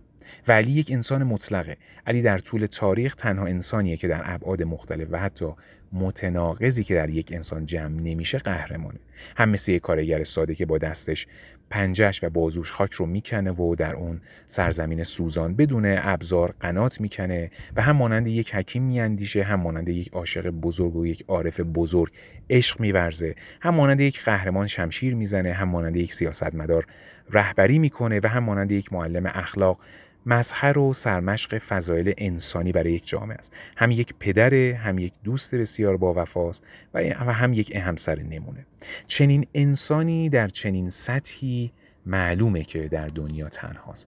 و 0.47 0.51
علی 0.51 0.71
یک 0.71 0.91
انسان 0.91 1.23
مطلقه. 1.23 1.77
علی 2.07 2.21
در 2.21 2.37
طول 2.37 2.65
تاریخ 2.65 3.15
تنها 3.15 3.45
انسانیه 3.45 3.97
که 3.97 4.07
در 4.07 4.21
ابعاد 4.25 4.63
مختلف 4.63 5.07
و 5.11 5.19
حتی 5.19 5.53
متناقضی 5.93 6.83
که 6.83 6.95
در 6.95 7.09
یک 7.09 7.31
انسان 7.33 7.65
جمع 7.65 8.01
نمیشه 8.01 8.37
قهرمانه. 8.37 8.99
هم 9.37 9.49
مثل 9.49 9.71
یک 9.71 9.81
کارگر 9.81 10.23
ساده 10.23 10.55
که 10.55 10.65
با 10.65 10.77
دستش 10.77 11.27
پنجش 11.69 12.23
و 12.23 12.29
بازوش 12.29 12.71
خاک 12.71 12.93
رو 12.93 13.05
می‌کنه 13.05 13.51
و 13.51 13.75
در 13.75 13.95
اون 13.95 14.21
سرزمین 14.47 15.03
سوزان 15.03 15.55
بدون 15.55 15.85
ابزار 15.85 16.53
قنات 16.59 17.01
می‌کنه 17.01 17.49
و 17.75 17.81
هم 17.81 17.95
مانند 17.95 18.27
یک 18.27 18.55
حکیم 18.55 18.83
میاندیشه 18.83 19.43
هم 19.43 19.59
مانند 19.59 19.89
یک 19.89 20.09
عاشق 20.13 20.49
بزرگ 20.49 20.95
و 20.95 21.05
یک 21.05 21.23
عارف 21.27 21.59
بزرگ 21.59 22.13
عشق 22.49 22.79
میورزه 22.79 23.35
هم 23.61 23.75
مانند 23.75 23.99
یک 23.99 24.23
قهرمان 24.23 24.67
شمشیر 24.67 25.15
می‌زنه 25.15 25.53
هم 25.53 25.69
مانند 25.69 25.95
یک 25.95 26.13
سیاستمدار 26.13 26.85
رهبری 27.31 27.79
می‌کنه 27.79 28.19
و 28.23 28.27
هم 28.27 28.43
مانند 28.43 28.71
یک 28.71 28.93
معلم 28.93 29.25
اخلاق 29.25 29.79
مظهر 30.25 30.79
و 30.79 30.93
سرمشق 30.93 31.57
فضایل 31.57 32.13
انسانی 32.17 32.71
برای 32.71 32.93
یک 32.93 33.07
جامعه 33.07 33.37
است. 33.37 33.53
هم 33.77 33.91
یک 33.91 34.13
پدره 34.19 34.79
هم 34.83 34.99
یک 34.99 35.13
دوست 35.23 35.55
بسیار 35.55 35.97
با 35.97 36.13
وفاست 36.13 36.63
و 36.93 37.33
هم 37.33 37.53
یک 37.53 37.75
همسر 37.75 38.19
نمونه. 38.19 38.65
چنین 39.07 39.45
انسانی 39.53 40.29
در 40.29 40.47
چنین 40.47 40.89
سطحی 40.89 41.71
معلومه 42.05 42.63
که 42.63 42.87
در 42.87 43.07
دنیا 43.07 43.49
تنهاست. 43.49 44.05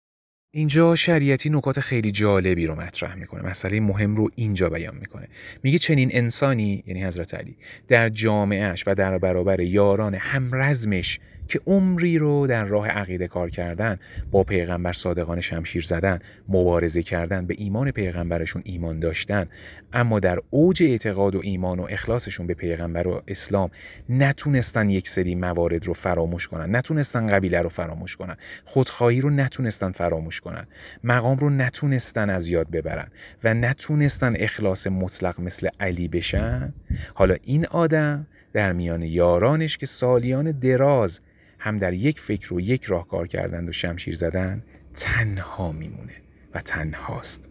اینجا 0.53 0.95
شریعتی 0.95 1.49
نکات 1.49 1.79
خیلی 1.79 2.11
جالبی 2.11 2.65
رو 2.65 2.75
مطرح 2.75 3.15
می‌کنه. 3.15 3.41
مسئله 3.41 3.79
مهم 3.79 4.15
رو 4.15 4.29
اینجا 4.35 4.69
بیان 4.69 4.95
می‌کنه. 4.95 5.27
میگه 5.63 5.77
چنین 5.77 6.09
انسانی 6.13 6.83
یعنی 6.87 7.03
حضرت 7.03 7.33
علی 7.33 7.57
در 7.87 8.09
جامعهش 8.09 8.83
و 8.87 8.95
در 8.95 9.17
برابر 9.17 9.59
یاران 9.59 10.15
همرزمش 10.15 11.19
که 11.47 11.61
عمری 11.67 12.17
رو 12.17 12.47
در 12.47 12.65
راه 12.65 12.87
عقیده 12.87 13.27
کار 13.27 13.49
کردن 13.49 13.97
با 14.31 14.43
پیغمبر 14.43 14.93
صادقان 14.93 15.41
شمشیر 15.41 15.83
زدن 15.83 16.19
مبارزه 16.49 17.03
کردن 17.03 17.45
به 17.45 17.55
ایمان 17.57 17.91
پیغمبرشون 17.91 18.61
ایمان 18.65 18.99
داشتن. 18.99 19.45
اما 19.93 20.19
در 20.19 20.39
اوج 20.49 20.83
اعتقاد 20.83 21.35
و 21.35 21.41
ایمان 21.43 21.79
و 21.79 21.87
اخلاصشون 21.89 22.47
به 22.47 22.53
پیغمبر 22.53 23.07
و 23.07 23.21
اسلام 23.27 23.69
نتونستن 24.09 24.89
یک 24.89 25.09
سری 25.09 25.35
موارد 25.35 25.85
رو 25.85 25.93
فراموش 25.93 26.47
کنن. 26.47 26.75
نتونستن 26.75 27.27
قبیله 27.27 27.61
رو 27.61 27.69
فراموش 27.69 28.15
کنن. 28.15 28.37
خودخواهی 28.65 29.21
رو 29.21 29.29
نتونستن 29.29 29.91
فراموش 29.91 30.41
کنن. 30.41 30.67
مقام 31.03 31.37
رو 31.37 31.49
نتونستن 31.49 32.29
از 32.29 32.47
یاد 32.47 32.69
ببرن 32.69 33.07
و 33.43 33.53
نتونستن 33.53 34.35
اخلاص 34.39 34.87
مطلق 34.87 35.41
مثل 35.41 35.69
علی 35.79 36.07
بشن. 36.07 36.73
حالا 37.13 37.35
این 37.43 37.65
آدم 37.65 38.27
در 38.53 38.73
میان 38.73 39.01
یارانش 39.01 39.77
که 39.77 39.85
سالیان 39.85 40.51
دراز 40.51 41.19
هم 41.65 41.77
در 41.77 41.93
یک 41.93 42.19
فکر 42.19 42.53
و 42.53 42.61
یک 42.61 42.83
راه 42.83 43.07
کار 43.07 43.27
کردند 43.27 43.69
و 43.69 43.71
شمشیر 43.71 44.15
زدن 44.15 44.63
تنها 44.93 45.71
میمونه 45.71 46.13
و 46.53 46.61
تنهاست. 46.61 47.49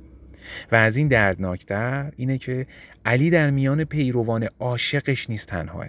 و 0.72 0.77
از 0.77 0.96
این 0.96 1.09
دردناکتر 1.09 2.12
اینه 2.16 2.38
که 2.38 2.66
علی 3.05 3.31
در 3.31 3.50
میان 3.50 3.85
پیروان 3.85 4.48
عاشقش 4.59 5.31
نیست 5.31 5.48
تنهاه. 5.48 5.88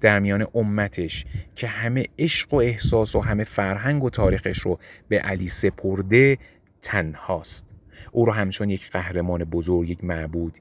در 0.00 0.18
میان 0.18 0.46
امتش 0.54 1.24
که 1.54 1.66
همه 1.66 2.04
عشق 2.18 2.54
و 2.54 2.56
احساس 2.56 3.16
و 3.16 3.20
همه 3.20 3.44
فرهنگ 3.44 4.04
و 4.04 4.10
تاریخش 4.10 4.58
رو 4.58 4.78
به 5.08 5.18
علی 5.18 5.48
سپرده 5.48 6.38
تنهاست. 6.82 7.66
او 8.12 8.24
رو 8.24 8.32
همچون 8.32 8.70
یک 8.70 8.90
قهرمان 8.90 9.44
بزرگ 9.44 9.90
یک 9.90 10.04
معبود 10.04 10.58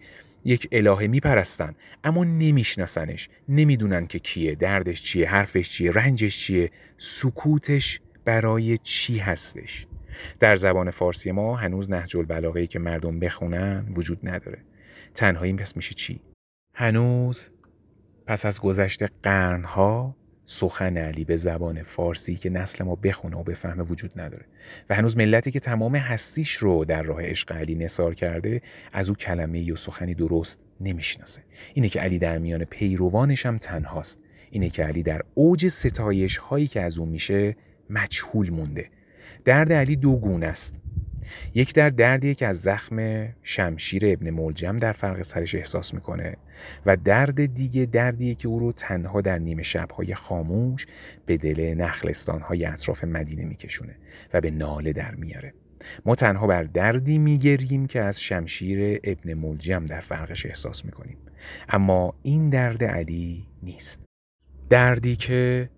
یک 0.47 0.67
الهه 0.71 1.07
میپرستن 1.07 1.75
اما 2.03 2.23
نمیشناسنش. 2.23 3.29
نمی‌دونن 3.49 4.05
که 4.05 4.19
کیه 4.19 4.55
دردش 4.55 5.01
چیه 5.01 5.29
حرفش 5.29 5.69
چیه 5.69 5.91
رنجش 5.91 6.37
چیه 6.37 6.71
سکوتش 6.97 8.01
برای 8.25 8.77
چی 8.77 9.17
هستش. 9.17 9.87
در 10.39 10.55
زبان 10.55 10.89
فارسی 10.89 11.31
ما 11.31 11.55
هنوز 11.55 11.91
نهج 11.91 12.17
البلاغه 12.17 12.67
که 12.67 12.79
مردم 12.79 13.19
بخونن 13.19 13.85
وجود 13.95 14.19
نداره. 14.23 14.63
تنهایی 15.15 15.53
پس 15.53 15.75
میشه 15.75 15.93
چی؟ 15.93 16.21
هنوز 16.73 17.49
پس 18.27 18.45
از 18.45 18.61
گذشت 18.61 19.03
قرنها 19.23 20.15
سخن 20.49 20.97
علی 20.97 21.23
به 21.23 21.35
زبان 21.35 21.83
فارسی 21.83 22.35
که 22.35 22.49
نسل 22.49 22.83
ما 22.83 22.95
بخونه 22.95 23.37
و 23.37 23.43
بفهمه 23.43 23.83
وجود 23.83 24.19
نداره. 24.19 24.45
و 24.89 24.95
هنوز 24.95 25.17
ملتی 25.17 25.51
که 25.51 25.59
تمام 25.59 25.95
هستیش 25.95 26.51
رو 26.51 26.85
در 26.85 27.03
راه 27.03 27.21
عشق 27.21 27.51
علی 27.51 27.75
نصار 27.75 28.13
کرده 28.13 28.61
از 28.93 29.09
او 29.09 29.15
کلمه 29.15 29.59
یا 29.59 29.75
سخنی 29.75 30.13
درست 30.13 30.59
نمی‌شناسه. 30.81 31.41
اینه 31.73 31.89
که 31.89 31.99
علی 31.99 32.19
در 32.19 32.37
میان 32.37 32.65
پیروانش 32.65 33.45
هم 33.45 33.57
تنهاست. 33.57 34.19
اینه 34.51 34.69
که 34.69 34.83
علی 34.83 35.03
در 35.03 35.21
اوج 35.33 35.67
ستایش 35.67 36.37
هایی 36.37 36.67
که 36.67 36.81
از 36.81 36.97
او 36.97 37.05
میشه 37.05 37.55
مجهول 37.89 38.49
مونده. 38.49 38.89
درد 39.45 39.73
علی 39.73 39.95
دو 39.95 40.17
گونه 40.17 40.45
است. 40.45 40.75
یک 41.53 41.73
در 41.73 41.89
دردیه 41.89 42.33
که 42.33 42.47
از 42.47 42.61
زخم 42.61 43.27
شمشیر 43.43 44.05
ابن 44.05 44.29
ملجم 44.29 44.77
در 44.77 44.91
فرق 44.91 45.21
سرش 45.21 45.55
احساس 45.55 45.93
می‌کنه 45.93 46.37
و 46.85 46.97
درد 46.97 47.45
دیگه 47.45 47.85
دردیه 47.85 48.35
که 48.35 48.47
او 48.47 48.59
رو 48.59 48.71
تنها 48.71 49.21
در 49.21 49.39
نیمه 49.39 49.63
شبهای 49.63 50.15
خاموش 50.15 50.85
به 51.25 51.37
دل 51.37 51.73
نخلستانهای 51.73 52.65
اطراف 52.65 53.03
مدینه 53.03 53.45
میکشونه 53.45 53.95
و 54.33 54.41
به 54.41 54.51
ناله 54.51 54.93
در 54.93 55.15
میاره. 55.15 55.53
ما 56.05 56.15
تنها 56.15 56.47
بر 56.47 56.63
دردی 56.63 57.17
میگریم 57.17 57.87
که 57.87 58.01
از 58.01 58.21
شمشیر 58.21 58.99
ابن 59.03 59.33
ملجم 59.33 59.85
در 59.85 59.99
فرقش 59.99 60.45
احساس 60.45 60.85
می‌کنیم. 60.85 61.17
اما 61.69 62.13
این 62.23 62.49
درد 62.49 62.83
علی 62.83 63.47
نیست. 63.63 64.01
دردی 64.69 65.15
که 65.15 65.69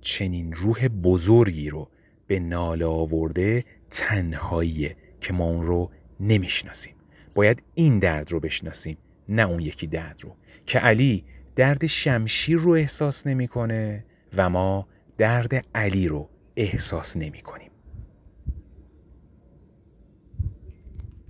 چنین 0.00 0.52
روح 0.52 0.88
بزرگی 0.88 1.70
رو 1.70 1.90
به 2.26 2.40
ناله 2.40 2.84
آورده 2.84 3.64
تنهاییه 3.90 4.96
که 5.20 5.32
ما 5.32 5.44
اون 5.44 5.66
رو 5.66 5.90
نمی‌شناسیم 6.20 6.94
باید 7.34 7.62
این 7.74 7.98
درد 7.98 8.32
رو 8.32 8.40
بشناسیم 8.40 8.98
نه 9.28 9.42
اون 9.42 9.60
یکی 9.60 9.86
درد 9.86 10.20
رو 10.24 10.36
که 10.66 10.78
علی 10.78 11.24
درد 11.56 11.86
شمشیر 11.86 12.58
رو 12.58 12.70
احساس 12.70 13.26
نمی‌کنه 13.26 14.04
و 14.36 14.50
ما 14.50 14.88
درد 15.18 15.66
علی 15.74 16.08
رو 16.08 16.28
احساس 16.56 17.16
نمی 17.16 17.40
کنیم. 17.40 17.67